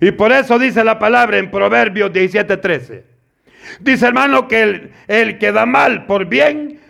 Y 0.00 0.12
por 0.12 0.30
eso 0.32 0.58
dice 0.58 0.84
la 0.84 0.98
palabra 0.98 1.38
en 1.38 1.50
Proverbios 1.50 2.12
17:13. 2.12 3.07
Dice 3.80 4.06
hermano 4.06 4.48
que 4.48 4.92
el, 5.06 5.38
que 5.38 5.52
da 5.52 5.66
mal 5.66 6.06
por 6.06 6.26
bien, 6.26 6.80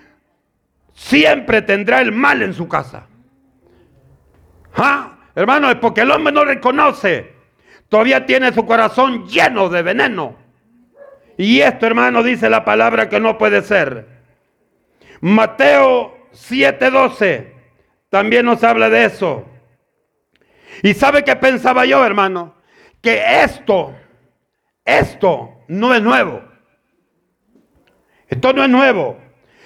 siempre 0.94 1.62
tendrá 1.62 2.00
el 2.00 2.12
mal 2.12 2.42
en 2.42 2.54
su 2.54 2.68
casa. 2.68 3.06
¿Ah? 4.74 5.18
Hermano, 5.34 5.70
es 5.70 5.76
porque 5.76 6.02
el 6.02 6.10
hombre 6.10 6.32
no 6.32 6.44
reconoce. 6.44 7.32
Todavía 7.88 8.26
tiene 8.26 8.52
su 8.52 8.66
corazón 8.66 9.26
lleno 9.26 9.68
de 9.68 9.82
veneno. 9.82 10.36
Y 11.36 11.60
esto, 11.60 11.86
hermano, 11.86 12.22
dice 12.22 12.50
la 12.50 12.64
palabra 12.64 13.08
que 13.08 13.20
no 13.20 13.38
puede 13.38 13.62
ser. 13.62 14.06
Mateo 15.20 16.28
7:12 16.32 17.52
también 18.08 18.46
nos 18.46 18.62
habla 18.64 18.90
de 18.90 19.04
eso. 19.04 19.46
Y 20.82 20.94
sabe 20.94 21.24
que 21.24 21.36
pensaba 21.36 21.84
yo, 21.84 22.04
hermano, 22.04 22.54
que 23.00 23.42
esto, 23.42 23.94
esto 24.84 25.64
no 25.68 25.94
es 25.94 26.02
nuevo. 26.02 26.47
Esto 28.28 28.52
no 28.52 28.62
es 28.62 28.68
nuevo. 28.68 29.18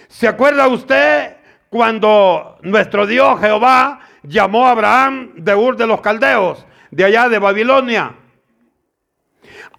¿Se 0.08 0.26
acuerda 0.28 0.68
usted 0.68 1.36
cuando 1.68 2.58
nuestro 2.62 3.06
Dios 3.06 3.38
Jehová 3.40 4.00
llamó 4.22 4.66
a 4.66 4.70
Abraham 4.70 5.32
de 5.36 5.54
Ur 5.54 5.76
de 5.76 5.86
los 5.86 6.00
Caldeos, 6.00 6.64
de 6.90 7.04
allá 7.04 7.28
de 7.28 7.38
Babilonia? 7.38 8.14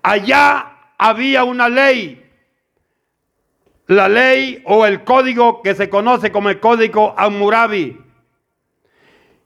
Allá 0.01 0.77
había 0.97 1.43
una 1.45 1.69
ley, 1.69 2.29
la 3.87 4.09
ley 4.09 4.61
o 4.65 4.85
el 4.85 5.05
código 5.05 5.61
que 5.61 5.75
se 5.75 5.89
conoce 5.89 6.29
como 6.31 6.49
el 6.49 6.59
código 6.59 7.13
Amurabi. 7.17 8.01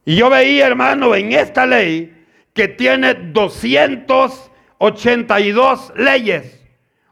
Y 0.06 0.15
yo 0.15 0.32
veía, 0.32 0.67
hermano, 0.67 1.15
en 1.15 1.34
esta 1.34 1.65
ley 1.65 2.13
que 2.54 2.69
tiene 2.69 3.13
282 3.13 5.93
leyes 5.95 6.63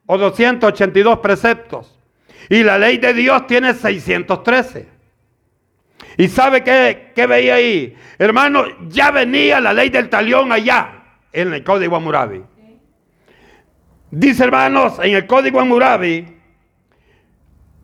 o 0.07 0.17
282 0.17 1.19
preceptos. 1.19 1.94
Y 2.49 2.63
la 2.63 2.77
ley 2.77 2.97
de 2.97 3.13
Dios 3.13 3.47
tiene 3.47 3.73
613. 3.73 4.88
¿Y 6.17 6.27
sabe 6.27 6.63
qué, 6.63 7.12
qué 7.15 7.27
veía 7.27 7.55
ahí? 7.55 7.95
Hermano, 8.17 8.65
ya 8.88 9.12
venía 9.12 9.60
la 9.60 9.73
ley 9.73 9.89
del 9.89 10.10
talión 10.10 10.51
allá 10.51 11.03
en 11.34 11.53
el 11.53 11.63
código 11.63 11.95
Amurabi. 11.95 12.43
Dice 14.12 14.43
hermanos, 14.45 14.99
en 15.01 15.15
el 15.15 15.27
código 15.27 15.60
Amurabi, 15.60 16.25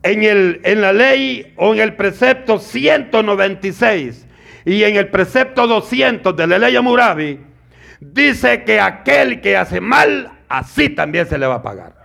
en, 0.04 0.24
el, 0.24 0.62
en 0.64 0.82
la 0.82 0.94
ley 0.94 1.54
o 1.58 1.74
en 1.74 1.82
el 1.82 1.96
precepto 1.96 2.60
196 2.60 4.28
y 4.66 4.84
en 4.84 4.96
el 4.96 5.10
precepto 5.10 5.68
200 5.68 6.36
de 6.36 6.48
la 6.48 6.60
ley 6.60 6.76
Amurabi, 6.76 7.40
dice 8.00 8.64
que 8.64 8.80
aquel 8.80 9.42
que 9.42 9.58
hace 9.58 9.82
mal, 9.82 10.32
así 10.48 10.90
también 10.90 11.28
se 11.28 11.38
le 11.38 11.48
va 11.48 11.56
a 11.56 11.64
pagar. 11.64 12.01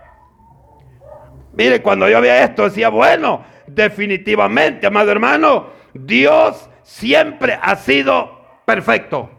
Mire, 1.57 1.81
cuando 1.81 2.07
yo 2.07 2.21
veía 2.21 2.43
esto, 2.43 2.65
decía, 2.65 2.89
bueno, 2.89 3.43
definitivamente, 3.65 4.85
amado 4.85 5.11
hermano, 5.11 5.71
Dios 5.91 6.69
siempre 6.83 7.57
ha 7.59 7.75
sido 7.75 8.61
perfecto. 8.63 9.31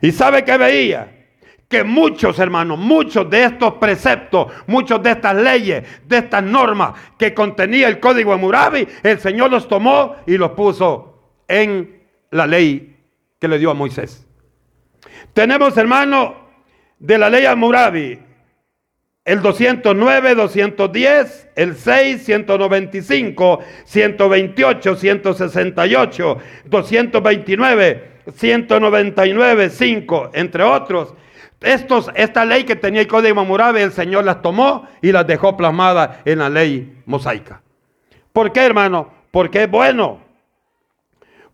¿Y 0.00 0.10
sabe 0.10 0.44
qué 0.44 0.58
veía? 0.58 1.28
Que 1.68 1.84
muchos 1.84 2.40
hermanos, 2.40 2.76
muchos 2.76 3.30
de 3.30 3.44
estos 3.44 3.74
preceptos, 3.74 4.52
muchos 4.66 5.00
de 5.00 5.12
estas 5.12 5.36
leyes, 5.36 5.84
de 6.08 6.18
estas 6.18 6.42
normas 6.42 6.94
que 7.16 7.32
contenía 7.32 7.86
el 7.86 8.00
código 8.00 8.32
Amurabi, 8.32 8.88
el 9.04 9.20
Señor 9.20 9.52
los 9.52 9.68
tomó 9.68 10.16
y 10.26 10.36
los 10.36 10.50
puso 10.50 11.36
en 11.46 12.02
la 12.32 12.48
ley 12.48 12.96
que 13.38 13.46
le 13.46 13.60
dio 13.60 13.70
a 13.70 13.74
Moisés. 13.74 14.26
Tenemos, 15.32 15.76
hermano, 15.76 16.34
de 16.98 17.16
la 17.16 17.30
ley 17.30 17.46
Amurabi, 17.46 18.18
el 19.30 19.42
209, 19.42 20.34
210, 20.34 21.48
el 21.54 21.76
6, 21.76 22.24
195, 22.24 23.60
128, 23.84 24.96
168, 24.96 26.38
229, 26.64 28.10
199, 28.34 29.70
5, 29.70 30.30
entre 30.34 30.64
otros. 30.64 31.14
Esta 31.60 32.44
ley 32.44 32.64
que 32.64 32.74
tenía 32.74 33.02
el 33.02 33.06
código 33.06 33.40
Hammurabi, 33.40 33.82
el 33.82 33.92
Señor 33.92 34.24
las 34.24 34.42
tomó 34.42 34.88
y 35.00 35.12
las 35.12 35.24
dejó 35.28 35.56
plasmadas 35.56 36.18
en 36.24 36.40
la 36.40 36.50
ley 36.50 37.00
mosaica. 37.06 37.62
¿Por 38.32 38.50
qué, 38.50 38.66
hermano? 38.66 39.12
Porque 39.30 39.62
es 39.62 39.70
bueno. 39.70 40.18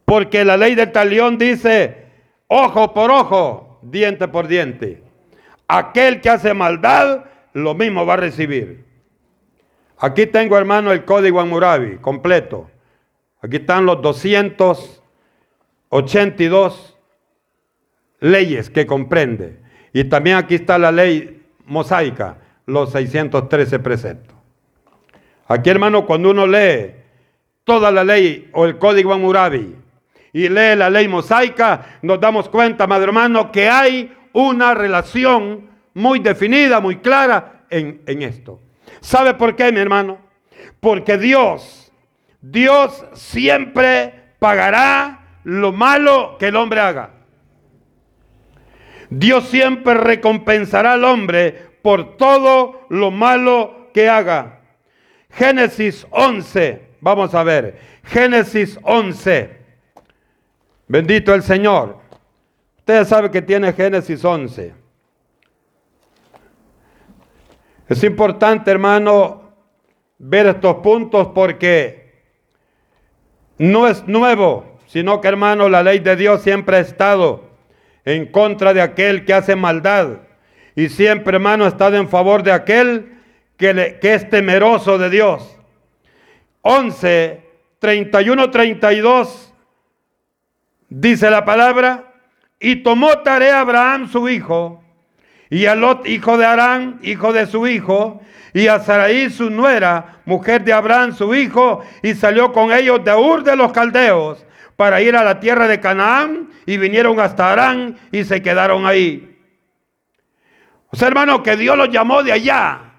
Porque 0.06 0.46
la 0.46 0.56
ley 0.56 0.76
del 0.76 0.92
talión 0.92 1.36
dice, 1.36 2.06
ojo 2.48 2.94
por 2.94 3.10
ojo, 3.10 3.80
diente 3.82 4.28
por 4.28 4.48
diente. 4.48 5.02
Aquel 5.68 6.22
que 6.22 6.30
hace 6.30 6.54
maldad, 6.54 7.24
lo 7.56 7.74
mismo 7.74 8.04
va 8.04 8.14
a 8.14 8.18
recibir. 8.18 8.84
Aquí 9.98 10.26
tengo, 10.26 10.58
hermano, 10.58 10.92
el 10.92 11.06
código 11.06 11.40
Hammurabi 11.40 11.96
completo. 11.96 12.70
Aquí 13.40 13.56
están 13.56 13.86
los 13.86 14.02
282 14.02 16.98
leyes 18.20 18.68
que 18.68 18.86
comprende. 18.86 19.58
Y 19.94 20.04
también 20.04 20.36
aquí 20.36 20.56
está 20.56 20.78
la 20.78 20.92
ley 20.92 21.46
mosaica, 21.64 22.36
los 22.66 22.92
613 22.92 23.78
preceptos. 23.78 24.36
Aquí, 25.48 25.70
hermano, 25.70 26.04
cuando 26.04 26.32
uno 26.32 26.46
lee 26.46 26.94
toda 27.64 27.90
la 27.90 28.04
ley 28.04 28.50
o 28.52 28.66
el 28.66 28.76
código 28.76 29.14
Hammurabi 29.14 29.76
y 30.34 30.48
lee 30.50 30.76
la 30.76 30.90
ley 30.90 31.08
mosaica, 31.08 32.00
nos 32.02 32.20
damos 32.20 32.50
cuenta, 32.50 32.86
madre 32.86 33.04
hermano, 33.04 33.50
que 33.50 33.70
hay 33.70 34.14
una 34.34 34.74
relación 34.74 35.74
muy 35.96 36.18
definida, 36.18 36.78
muy 36.78 36.96
clara 36.96 37.64
en, 37.70 38.02
en 38.04 38.20
esto. 38.20 38.60
¿Sabe 39.00 39.32
por 39.32 39.56
qué, 39.56 39.72
mi 39.72 39.80
hermano? 39.80 40.18
Porque 40.78 41.16
Dios, 41.16 41.90
Dios 42.42 43.02
siempre 43.14 44.34
pagará 44.38 45.40
lo 45.44 45.72
malo 45.72 46.36
que 46.38 46.48
el 46.48 46.56
hombre 46.56 46.80
haga. 46.80 47.12
Dios 49.08 49.48
siempre 49.48 49.94
recompensará 49.94 50.92
al 50.92 51.04
hombre 51.04 51.78
por 51.80 52.18
todo 52.18 52.86
lo 52.90 53.10
malo 53.10 53.88
que 53.94 54.10
haga. 54.10 54.60
Génesis 55.30 56.06
11, 56.10 56.90
vamos 57.00 57.34
a 57.34 57.42
ver, 57.42 57.80
Génesis 58.04 58.78
11. 58.82 59.60
Bendito 60.88 61.32
el 61.32 61.42
Señor. 61.42 62.00
Ustedes 62.80 63.08
saben 63.08 63.30
que 63.30 63.40
tiene 63.40 63.72
Génesis 63.72 64.22
11. 64.22 64.85
Es 67.88 68.02
importante, 68.02 68.70
hermano, 68.70 69.52
ver 70.18 70.46
estos 70.46 70.76
puntos 70.76 71.28
porque 71.28 72.24
no 73.58 73.86
es 73.86 74.06
nuevo, 74.08 74.78
sino 74.86 75.20
que, 75.20 75.28
hermano, 75.28 75.68
la 75.68 75.84
ley 75.84 76.00
de 76.00 76.16
Dios 76.16 76.42
siempre 76.42 76.78
ha 76.78 76.80
estado 76.80 77.44
en 78.04 78.26
contra 78.26 78.74
de 78.74 78.82
aquel 78.82 79.24
que 79.24 79.34
hace 79.34 79.54
maldad. 79.54 80.18
Y 80.74 80.88
siempre, 80.88 81.36
hermano, 81.36 81.64
ha 81.64 81.68
estado 81.68 81.96
en 81.96 82.08
favor 82.08 82.42
de 82.42 82.52
aquel 82.52 83.20
que, 83.56 83.98
que 84.00 84.14
es 84.14 84.28
temeroso 84.28 84.98
de 84.98 85.08
Dios. 85.08 85.56
11, 86.62 87.40
31, 87.78 88.50
32, 88.50 89.54
dice 90.88 91.30
la 91.30 91.44
palabra, 91.44 92.14
y 92.58 92.76
tomó 92.82 93.18
tarea 93.18 93.60
Abraham 93.60 94.08
su 94.10 94.28
hijo 94.28 94.82
y 95.50 95.66
a 95.66 95.74
Lot, 95.74 96.06
hijo 96.06 96.36
de 96.36 96.46
Arán, 96.46 96.98
hijo 97.02 97.32
de 97.32 97.46
su 97.46 97.66
hijo, 97.66 98.20
y 98.52 98.68
a 98.68 98.80
Sarai, 98.80 99.30
su 99.30 99.50
nuera, 99.50 100.20
mujer 100.24 100.64
de 100.64 100.72
Abraham, 100.72 101.14
su 101.14 101.34
hijo, 101.34 101.82
y 102.02 102.14
salió 102.14 102.52
con 102.52 102.72
ellos 102.72 103.04
de 103.04 103.14
Ur 103.14 103.44
de 103.44 103.54
los 103.54 103.72
Caldeos 103.72 104.44
para 104.76 105.00
ir 105.00 105.16
a 105.16 105.24
la 105.24 105.40
tierra 105.40 105.68
de 105.68 105.80
Canaán, 105.80 106.50
y 106.66 106.78
vinieron 106.78 107.20
hasta 107.20 107.52
Arán 107.52 107.96
y 108.10 108.24
se 108.24 108.42
quedaron 108.42 108.86
ahí. 108.86 109.38
O 110.90 110.96
sea, 110.96 111.08
hermano, 111.08 111.42
que 111.42 111.56
Dios 111.56 111.76
los 111.76 111.90
llamó 111.90 112.22
de 112.22 112.32
allá. 112.32 112.94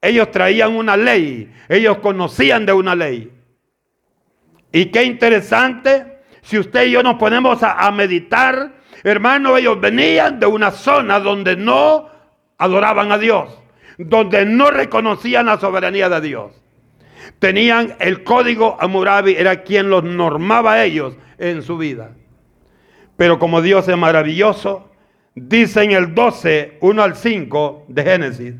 Ellos 0.00 0.30
traían 0.30 0.76
una 0.76 0.96
ley, 0.96 1.52
ellos 1.68 1.98
conocían 1.98 2.64
de 2.64 2.72
una 2.72 2.94
ley. 2.94 3.32
Y 4.70 4.86
qué 4.86 5.02
interesante, 5.02 6.20
si 6.42 6.58
usted 6.58 6.86
y 6.86 6.92
yo 6.92 7.02
nos 7.02 7.16
ponemos 7.16 7.58
a 7.62 7.90
meditar, 7.90 8.77
hermano, 9.04 9.56
ellos 9.56 9.80
venían 9.80 10.40
de 10.40 10.46
una 10.46 10.70
zona 10.70 11.20
donde 11.20 11.56
no 11.56 12.08
adoraban 12.58 13.12
a 13.12 13.18
Dios, 13.18 13.58
donde 13.96 14.44
no 14.44 14.70
reconocían 14.70 15.46
la 15.46 15.58
soberanía 15.58 16.08
de 16.08 16.20
Dios. 16.20 16.52
Tenían 17.38 17.94
el 18.00 18.24
código 18.24 18.76
Amurabi, 18.80 19.34
era 19.36 19.62
quien 19.62 19.90
los 19.90 20.02
normaba 20.04 20.72
a 20.72 20.84
ellos 20.84 21.16
en 21.38 21.62
su 21.62 21.78
vida. 21.78 22.10
Pero 23.16 23.38
como 23.38 23.62
Dios 23.62 23.88
es 23.88 23.96
maravilloso, 23.96 24.90
dice 25.34 25.82
en 25.82 25.92
el 25.92 26.14
12, 26.14 26.78
1 26.80 27.02
al 27.02 27.16
5 27.16 27.86
de 27.88 28.02
Génesis, 28.02 28.54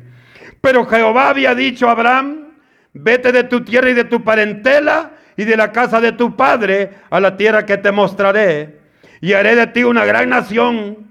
pero 0.61 0.85
Jehová 0.85 1.29
había 1.29 1.55
dicho 1.55 1.87
a 1.87 1.91
Abraham, 1.91 2.49
vete 2.93 3.31
de 3.31 3.43
tu 3.45 3.63
tierra 3.63 3.89
y 3.89 3.93
de 3.93 4.03
tu 4.03 4.23
parentela 4.23 5.11
y 5.37 5.45
de 5.45 5.55
la 5.55 5.71
casa 5.71 6.01
de 6.01 6.11
tu 6.11 6.35
padre 6.35 6.91
a 7.09 7.19
la 7.19 7.37
tierra 7.37 7.65
que 7.65 7.77
te 7.77 7.91
mostraré, 7.91 8.78
y 9.21 9.33
haré 9.33 9.55
de 9.55 9.67
ti 9.67 9.83
una 9.83 10.05
gran 10.05 10.29
nación, 10.29 11.09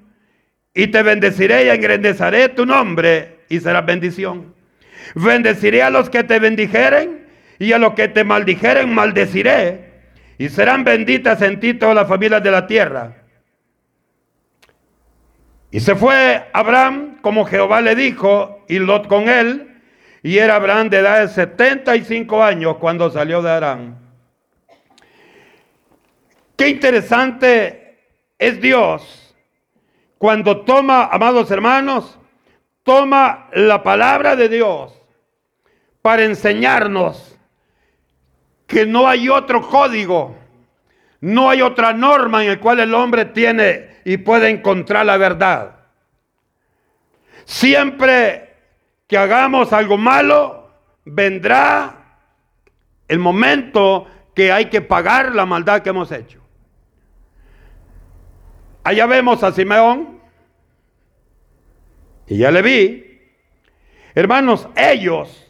y 0.74 0.86
te 0.88 1.02
bendeciré 1.02 1.66
y 1.66 1.68
engrandeceré 1.68 2.48
tu 2.50 2.64
nombre, 2.64 3.40
y 3.48 3.60
será 3.60 3.80
bendición. 3.80 4.54
Bendeciré 5.14 5.82
a 5.82 5.90
los 5.90 6.10
que 6.10 6.24
te 6.24 6.38
bendijeren, 6.38 7.26
y 7.58 7.72
a 7.72 7.78
los 7.78 7.94
que 7.94 8.08
te 8.08 8.24
maldijeren 8.24 8.92
maldeciré, 8.92 9.88
y 10.38 10.48
serán 10.48 10.84
benditas 10.84 11.42
en 11.42 11.58
ti 11.58 11.74
todas 11.74 11.94
las 11.94 12.08
familias 12.08 12.42
de 12.42 12.50
la 12.50 12.66
tierra. 12.66 13.16
Y 15.70 15.80
se 15.80 15.94
fue 15.96 16.48
Abraham 16.52 17.18
como 17.20 17.44
Jehová 17.44 17.80
le 17.80 17.94
dijo, 17.94 18.64
y 18.68 18.78
Lot 18.78 19.08
con 19.08 19.28
él, 19.28 19.80
y 20.22 20.38
era 20.38 20.56
Abraham 20.56 20.90
de 20.90 20.98
edad 20.98 21.20
de 21.20 21.28
75 21.28 22.42
años 22.42 22.76
cuando 22.76 23.10
salió 23.10 23.42
de 23.42 23.50
Arán. 23.50 23.98
Qué 26.56 26.68
interesante 26.68 27.87
es 28.38 28.60
Dios 28.60 29.28
cuando 30.18 30.62
toma, 30.62 31.06
amados 31.06 31.50
hermanos, 31.50 32.18
toma 32.82 33.48
la 33.52 33.82
palabra 33.82 34.34
de 34.34 34.48
Dios 34.48 34.92
para 36.02 36.24
enseñarnos 36.24 37.38
que 38.66 38.84
no 38.84 39.08
hay 39.08 39.28
otro 39.28 39.66
código, 39.66 40.36
no 41.20 41.48
hay 41.48 41.62
otra 41.62 41.92
norma 41.92 42.44
en 42.44 42.50
el 42.50 42.60
cual 42.60 42.80
el 42.80 42.94
hombre 42.94 43.26
tiene 43.26 44.00
y 44.04 44.16
puede 44.16 44.50
encontrar 44.50 45.06
la 45.06 45.16
verdad. 45.16 45.76
Siempre 47.44 48.56
que 49.06 49.16
hagamos 49.16 49.72
algo 49.72 49.96
malo, 49.96 50.70
vendrá 51.04 52.18
el 53.06 53.18
momento 53.20 54.06
que 54.34 54.52
hay 54.52 54.66
que 54.66 54.82
pagar 54.82 55.34
la 55.34 55.46
maldad 55.46 55.82
que 55.82 55.90
hemos 55.90 56.12
hecho. 56.12 56.40
Allá 58.88 59.04
vemos 59.04 59.42
a 59.42 59.52
Simeón 59.52 60.18
y 62.26 62.38
ya 62.38 62.50
le 62.50 62.62
vi. 62.62 63.20
Hermanos, 64.14 64.66
ellos 64.76 65.46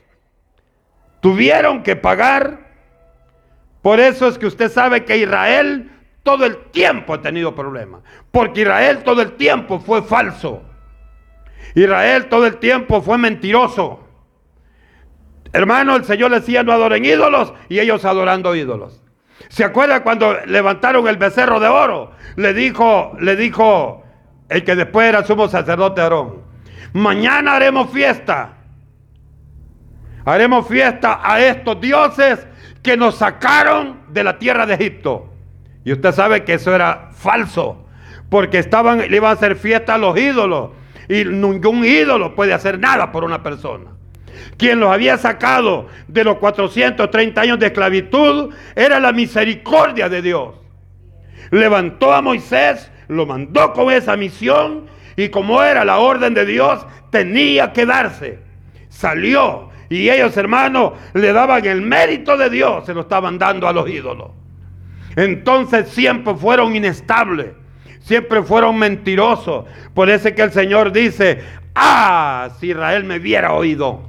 tuvieron 1.21 1.85
que 1.85 1.95
pagar 1.95 2.67
por 3.81 4.01
eso 4.01 4.27
es 4.27 4.39
que 4.39 4.47
usted 4.47 4.73
sabe 4.73 5.05
que 5.05 5.19
Israel 5.19 5.89
todo 6.25 6.47
el 6.47 6.57
tiempo 6.73 7.15
ha 7.15 7.23
tenido 7.23 7.55
problemas. 7.55 8.03
Porque 8.33 8.63
Israel 8.63 9.05
todo 9.05 9.23
el 9.23 9.37
tiempo 9.37 9.79
fue 9.79 10.03
falso. 10.03 10.65
Israel 11.77 12.29
todo 12.29 12.45
el 12.45 12.57
tiempo 12.57 13.01
fue 13.03 13.19
mentiroso. 13.19 14.01
Hermano, 15.53 15.95
el 15.95 16.05
Señor 16.05 16.33
le 16.33 16.41
decía 16.41 16.65
no 16.65 16.73
adoren 16.73 17.05
ídolos 17.05 17.55
y 17.69 17.79
ellos 17.79 18.05
adorando 18.05 18.57
ídolos. 18.57 19.01
¿Se 19.49 19.65
acuerda 19.65 20.03
cuando 20.03 20.37
levantaron 20.47 21.07
el 21.07 21.17
becerro 21.17 21.61
de 21.61 21.69
oro? 21.69 22.13
Le 22.37 22.53
dijo, 22.53 23.17
le 23.21 23.37
dijo 23.37 24.03
el 24.49 24.65
que 24.65 24.75
después 24.75 25.09
era 25.09 25.25
sumo 25.25 25.49
sacerdote 25.49 26.01
Aarón. 26.01 26.43
Mañana 26.93 27.57
haremos 27.57 27.91
fiesta. 27.91 28.55
Haremos 30.25 30.67
fiesta 30.67 31.21
a 31.23 31.41
estos 31.41 31.81
dioses 31.81 32.47
que 32.83 32.97
nos 32.97 33.17
sacaron 33.17 34.01
de 34.09 34.25
la 34.25 34.39
tierra 34.39 34.67
de 34.67 34.75
Egipto. 34.75 35.33
Y 35.85 35.93
usted 35.93 36.13
sabe 36.13 36.45
que 36.45 36.55
eso 36.55 36.75
era 36.75 37.11
falso, 37.13 37.87
porque 38.29 38.59
estaban, 38.59 38.99
le 38.99 39.17
iban 39.17 39.31
a 39.31 39.35
hacer 39.35 39.57
fiesta 39.57 39.95
a 39.95 39.99
los 39.99 40.19
ídolos. 40.19 40.71
Y 41.09 41.25
ningún 41.25 41.85
ídolo 41.85 42.35
puede 42.35 42.53
hacer 42.53 42.79
nada 42.79 43.11
por 43.11 43.25
una 43.25 43.43
persona. 43.43 43.98
Quien 44.57 44.81
los 44.81 44.91
había 44.91 45.19
sacado 45.19 45.89
de 46.07 46.25
los 46.25 46.39
430 46.39 47.41
años 47.41 47.59
de 47.59 47.67
esclavitud 47.67 48.55
era 48.75 49.01
la 49.01 49.13
misericordia 49.13 50.09
de 50.09 50.23
Dios. 50.23 50.55
Levantó 51.51 52.13
a 52.13 52.23
Moisés, 52.23 52.91
lo 53.09 53.27
mandó 53.27 53.73
con 53.73 53.93
esa 53.93 54.17
misión 54.17 54.87
y 55.17 55.29
como 55.29 55.63
era 55.63 55.85
la 55.85 55.99
orden 55.99 56.35
de 56.35 56.45
Dios, 56.45 56.87
tenía 57.11 57.73
que 57.73 57.87
darse. 57.87 58.39
Salió 58.89 59.71
y 59.91 60.11
ellos, 60.11 60.37
hermanos, 60.37 60.93
le 61.15 61.33
daban 61.33 61.65
el 61.65 61.81
mérito 61.81 62.37
de 62.37 62.51
Dios, 62.51 62.85
se 62.85 62.95
lo 62.95 63.03
estaban 63.03 63.39
dando 63.39 63.67
a 63.67 63.73
los 63.73 63.89
ídolos. 63.89 64.31
Entonces 65.17 65.89
siempre 65.89 66.35
fueron 66.35 66.77
inestables, 66.77 67.49
siempre 68.01 68.43
fueron 68.43 68.79
mentirosos. 68.79 69.65
Por 69.95 70.11
eso 70.11 70.29
es 70.29 70.35
que 70.35 70.43
el 70.43 70.53
Señor 70.53 70.93
dice, 70.93 71.43
ah, 71.75 72.51
si 72.61 72.69
Israel 72.71 73.05
me 73.05 73.17
hubiera 73.17 73.55
oído, 73.55 74.08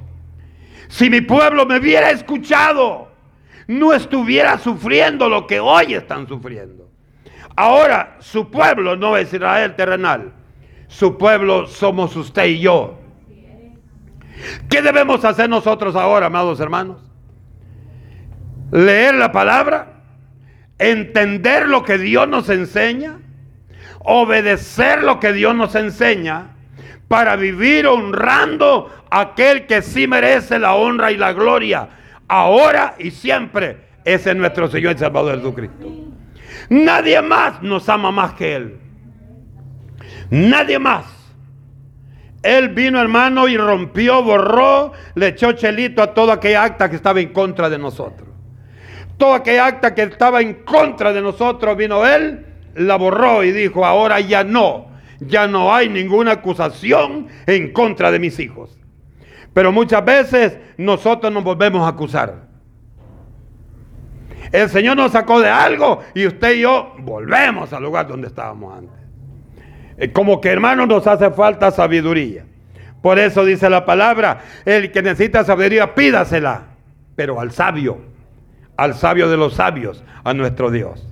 si 0.90 1.08
mi 1.08 1.20
pueblo 1.20 1.66
me 1.66 1.78
hubiera 1.78 2.10
escuchado, 2.10 3.12
no 3.68 3.92
estuviera 3.92 4.58
sufriendo 4.58 5.28
lo 5.28 5.46
que 5.46 5.60
hoy 5.60 5.94
están 5.94 6.26
sufriendo. 6.26 6.90
Ahora, 7.54 8.16
su 8.18 8.50
pueblo 8.50 8.96
no 8.96 9.16
es 9.16 9.32
Israel 9.32 9.76
terrenal, 9.76 10.32
su 10.88 11.16
pueblo 11.16 11.68
somos 11.68 12.16
usted 12.16 12.46
y 12.46 12.58
yo. 12.58 12.98
¿Qué 14.68 14.82
debemos 14.82 15.24
hacer 15.24 15.48
nosotros 15.48 15.94
ahora, 15.94 16.26
amados 16.26 16.58
hermanos? 16.58 17.00
Leer 18.72 19.14
la 19.14 19.30
palabra, 19.30 20.02
entender 20.76 21.68
lo 21.68 21.84
que 21.84 21.98
Dios 21.98 22.26
nos 22.26 22.48
enseña, 22.48 23.20
obedecer 24.00 25.04
lo 25.04 25.20
que 25.20 25.32
Dios 25.32 25.54
nos 25.54 25.76
enseña 25.76 26.56
para 27.10 27.34
vivir 27.34 27.88
honrando 27.88 28.88
a 29.10 29.20
aquel 29.22 29.66
que 29.66 29.82
sí 29.82 30.06
merece 30.06 30.60
la 30.60 30.76
honra 30.76 31.10
y 31.10 31.16
la 31.16 31.32
gloria, 31.32 31.88
ahora 32.28 32.94
y 33.00 33.10
siempre. 33.10 33.78
Ese 34.04 34.30
es 34.30 34.36
nuestro 34.36 34.68
Señor 34.68 34.94
y 34.94 34.98
Salvador 35.00 35.38
Jesucristo. 35.38 35.88
Nadie 36.68 37.20
más 37.20 37.60
nos 37.64 37.88
ama 37.88 38.12
más 38.12 38.34
que 38.34 38.54
Él. 38.54 38.78
Nadie 40.30 40.78
más. 40.78 41.04
Él 42.44 42.68
vino, 42.68 43.00
hermano, 43.00 43.48
y 43.48 43.56
rompió, 43.56 44.22
borró, 44.22 44.92
le 45.16 45.26
echó 45.26 45.50
chelito 45.50 46.02
a 46.02 46.14
toda 46.14 46.34
aquella 46.34 46.62
acta 46.62 46.88
que 46.88 46.94
estaba 46.94 47.18
en 47.18 47.32
contra 47.32 47.68
de 47.68 47.78
nosotros. 47.78 48.28
Toda 49.16 49.38
aquella 49.38 49.66
acta 49.66 49.96
que 49.96 50.04
estaba 50.04 50.42
en 50.42 50.62
contra 50.62 51.12
de 51.12 51.22
nosotros, 51.22 51.76
vino 51.76 52.06
Él, 52.06 52.46
la 52.76 52.94
borró 52.94 53.42
y 53.42 53.50
dijo, 53.50 53.84
ahora 53.84 54.20
ya 54.20 54.44
no, 54.44 54.89
ya 55.20 55.46
no 55.46 55.74
hay 55.74 55.88
ninguna 55.88 56.32
acusación 56.32 57.28
en 57.46 57.72
contra 57.72 58.10
de 58.10 58.18
mis 58.18 58.38
hijos. 58.38 58.78
Pero 59.52 59.72
muchas 59.72 60.04
veces 60.04 60.58
nosotros 60.76 61.32
nos 61.32 61.44
volvemos 61.44 61.82
a 61.82 61.88
acusar. 61.88 62.48
El 64.52 64.68
Señor 64.68 64.96
nos 64.96 65.12
sacó 65.12 65.40
de 65.40 65.48
algo 65.48 66.00
y 66.14 66.26
usted 66.26 66.54
y 66.54 66.60
yo 66.60 66.94
volvemos 66.98 67.72
al 67.72 67.82
lugar 67.82 68.08
donde 68.08 68.28
estábamos 68.28 68.78
antes. 68.78 68.98
Eh, 69.98 70.12
como 70.12 70.40
que 70.40 70.48
hermanos 70.48 70.88
nos 70.88 71.06
hace 71.06 71.30
falta 71.30 71.70
sabiduría. 71.70 72.44
Por 73.02 73.18
eso 73.18 73.44
dice 73.44 73.70
la 73.70 73.84
palabra, 73.86 74.40
el 74.64 74.90
que 74.92 75.02
necesita 75.02 75.44
sabiduría, 75.44 75.94
pídasela, 75.94 76.64
pero 77.16 77.40
al 77.40 77.50
sabio, 77.52 77.98
al 78.76 78.94
sabio 78.94 79.28
de 79.28 79.36
los 79.36 79.54
sabios, 79.54 80.04
a 80.24 80.34
nuestro 80.34 80.70
Dios. 80.70 81.06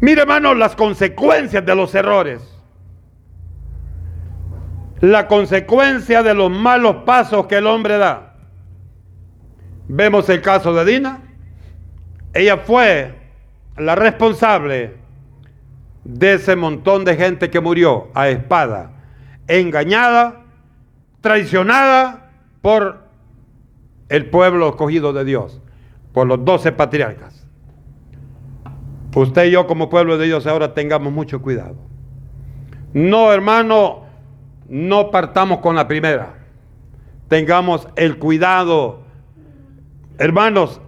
Mire 0.00 0.22
hermano, 0.22 0.54
las 0.54 0.74
consecuencias 0.76 1.64
de 1.64 1.74
los 1.74 1.94
errores. 1.94 2.40
La 5.00 5.28
consecuencia 5.28 6.22
de 6.22 6.34
los 6.34 6.50
malos 6.50 7.04
pasos 7.04 7.46
que 7.46 7.56
el 7.56 7.66
hombre 7.66 7.98
da. 7.98 8.34
Vemos 9.88 10.28
el 10.28 10.40
caso 10.40 10.72
de 10.72 10.84
Dina. 10.84 11.22
Ella 12.32 12.58
fue 12.58 13.14
la 13.76 13.94
responsable 13.94 14.94
de 16.04 16.34
ese 16.34 16.56
montón 16.56 17.04
de 17.04 17.16
gente 17.16 17.50
que 17.50 17.60
murió 17.60 18.08
a 18.14 18.28
espada, 18.28 18.92
engañada, 19.48 20.44
traicionada 21.20 22.30
por 22.62 23.04
el 24.08 24.30
pueblo 24.30 24.70
escogido 24.70 25.12
de 25.12 25.24
Dios, 25.24 25.60
por 26.12 26.26
los 26.26 26.44
doce 26.44 26.72
patriarcas. 26.72 27.39
Usted 29.14 29.46
y 29.46 29.50
yo 29.50 29.66
como 29.66 29.90
pueblo 29.90 30.18
de 30.18 30.26
Dios 30.26 30.46
ahora 30.46 30.72
tengamos 30.72 31.12
mucho 31.12 31.42
cuidado. 31.42 31.76
No, 32.92 33.32
hermano, 33.32 34.04
no 34.68 35.10
partamos 35.10 35.58
con 35.58 35.76
la 35.76 35.88
primera. 35.88 36.34
Tengamos 37.28 37.88
el 37.96 38.18
cuidado. 38.18 39.02
Hermanos, 40.18 40.80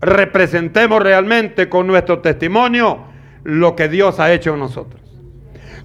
representemos 0.00 1.02
realmente 1.02 1.68
con 1.68 1.86
nuestro 1.86 2.20
testimonio 2.20 3.00
lo 3.44 3.76
que 3.76 3.88
Dios 3.88 4.18
ha 4.18 4.32
hecho 4.32 4.54
en 4.54 4.60
nosotros. 4.60 5.02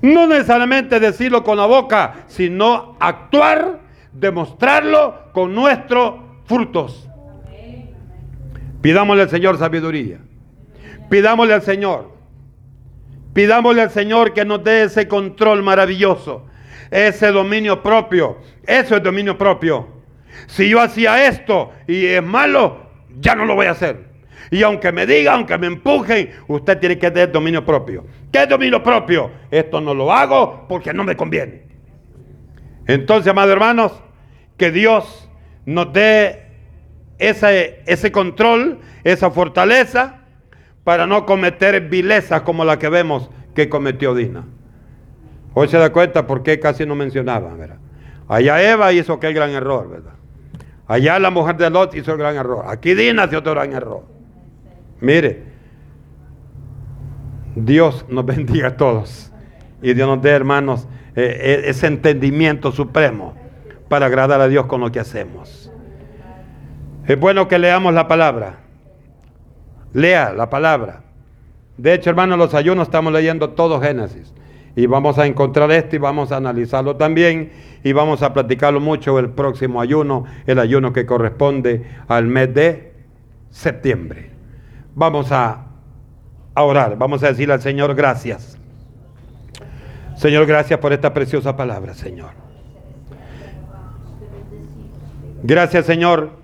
No 0.01 0.27
necesariamente 0.27 0.99
decirlo 0.99 1.43
con 1.43 1.57
la 1.57 1.65
boca, 1.65 2.25
sino 2.27 2.95
actuar, 2.99 3.81
demostrarlo 4.13 5.31
con 5.31 5.53
nuestros 5.53 6.15
frutos. 6.45 7.07
Pidámosle 8.81 9.23
al 9.23 9.29
Señor 9.29 9.57
sabiduría. 9.57 10.19
Pidámosle 11.11 11.53
al 11.53 11.61
Señor. 11.61 12.09
Pidámosle 13.33 13.81
al 13.81 13.91
Señor 13.91 14.33
que 14.33 14.45
nos 14.45 14.63
dé 14.63 14.83
ese 14.83 15.09
control 15.09 15.61
maravilloso, 15.61 16.45
ese 16.89 17.33
dominio 17.33 17.83
propio. 17.83 18.37
Eso 18.65 18.95
es 18.95 19.03
dominio 19.03 19.37
propio. 19.37 19.89
Si 20.47 20.69
yo 20.69 20.79
hacía 20.79 21.27
esto 21.27 21.73
y 21.85 22.05
es 22.05 22.23
malo, 22.23 22.89
ya 23.19 23.35
no 23.35 23.43
lo 23.43 23.55
voy 23.55 23.65
a 23.65 23.71
hacer. 23.71 24.05
Y 24.51 24.63
aunque 24.63 24.93
me 24.93 25.05
diga, 25.05 25.33
aunque 25.33 25.57
me 25.57 25.67
empujen, 25.67 26.31
usted 26.47 26.79
tiene 26.79 26.97
que 26.97 27.11
tener 27.11 27.29
dominio 27.29 27.65
propio. 27.65 28.05
¿Qué 28.31 28.45
dominio 28.45 28.81
propio? 28.81 29.31
Esto 29.51 29.81
no 29.81 29.93
lo 29.93 30.13
hago 30.13 30.65
porque 30.69 30.93
no 30.93 31.03
me 31.03 31.17
conviene. 31.17 31.63
Entonces, 32.87 33.29
amados 33.29 33.51
hermanos, 33.51 34.01
que 34.55 34.71
Dios 34.71 35.29
nos 35.65 35.91
dé 35.91 36.45
ese, 37.19 37.81
ese 37.85 38.13
control, 38.13 38.79
esa 39.03 39.29
fortaleza, 39.29 40.20
para 40.83 41.05
no 41.05 41.25
cometer 41.25 41.89
vilezas 41.89 42.41
como 42.41 42.65
la 42.65 42.79
que 42.79 42.89
vemos 42.89 43.29
que 43.53 43.69
cometió 43.69 44.15
Dina. 44.15 44.45
Hoy 45.53 45.67
se 45.67 45.77
da 45.77 45.91
cuenta 45.91 46.25
por 46.25 46.43
qué 46.43 46.59
casi 46.59 46.85
no 46.85 46.95
mencionaba, 46.95 47.53
¿verdad? 47.53 47.77
Allá 48.27 48.61
Eva 48.71 48.93
hizo 48.93 49.13
aquel 49.13 49.33
gran 49.33 49.49
error, 49.51 49.89
¿verdad? 49.89 50.13
Allá 50.87 51.19
la 51.19 51.29
mujer 51.29 51.57
de 51.57 51.69
Lot 51.69 51.95
hizo 51.95 52.13
el 52.13 52.17
gran 52.17 52.35
error. 52.35 52.65
Aquí 52.67 52.93
Dina 52.93 53.25
hizo 53.25 53.39
otro 53.39 53.53
gran 53.53 53.73
error. 53.73 54.03
Mire, 55.01 55.43
Dios 57.55 58.05
nos 58.09 58.25
bendiga 58.27 58.69
a 58.69 58.77
todos. 58.77 59.31
Y 59.81 59.93
Dios 59.93 60.07
nos 60.07 60.21
dé, 60.21 60.29
hermanos, 60.29 60.87
eh, 61.15 61.37
eh, 61.41 61.61
ese 61.65 61.87
entendimiento 61.87 62.71
supremo 62.71 63.35
para 63.89 64.05
agradar 64.05 64.39
a 64.39 64.47
Dios 64.47 64.67
con 64.67 64.79
lo 64.79 64.91
que 64.91 64.99
hacemos. 64.99 65.71
Es 67.05 67.19
bueno 67.19 67.47
que 67.47 67.59
leamos 67.59 67.93
la 67.93 68.07
palabra. 68.07 68.60
Lea 69.93 70.33
la 70.33 70.49
palabra. 70.49 71.01
De 71.77 71.93
hecho, 71.93 72.09
hermanos, 72.09 72.37
los 72.37 72.53
ayunos 72.53 72.87
estamos 72.87 73.11
leyendo 73.11 73.51
todo 73.51 73.81
Génesis. 73.81 74.33
Y 74.75 74.85
vamos 74.85 75.17
a 75.17 75.25
encontrar 75.25 75.69
esto 75.71 75.95
y 75.95 75.99
vamos 75.99 76.31
a 76.31 76.37
analizarlo 76.37 76.95
también. 76.95 77.51
Y 77.83 77.93
vamos 77.93 78.21
a 78.23 78.33
platicarlo 78.33 78.79
mucho 78.79 79.19
el 79.19 79.29
próximo 79.29 79.81
ayuno, 79.81 80.25
el 80.45 80.59
ayuno 80.59 80.93
que 80.93 81.05
corresponde 81.05 81.85
al 82.07 82.27
mes 82.27 82.53
de 82.53 82.93
septiembre. 83.49 84.31
Vamos 84.95 85.31
a, 85.31 85.67
orar, 86.55 86.97
vamos 86.97 87.23
a 87.23 87.27
decirle 87.27 87.53
al 87.55 87.61
Señor 87.61 87.95
gracias. 87.95 88.57
Señor, 90.15 90.45
gracias 90.45 90.79
por 90.79 90.93
esta 90.93 91.13
preciosa 91.13 91.55
palabra, 91.55 91.93
Señor. 91.93 92.29
Gracias, 95.43 95.85
Señor 95.87 96.40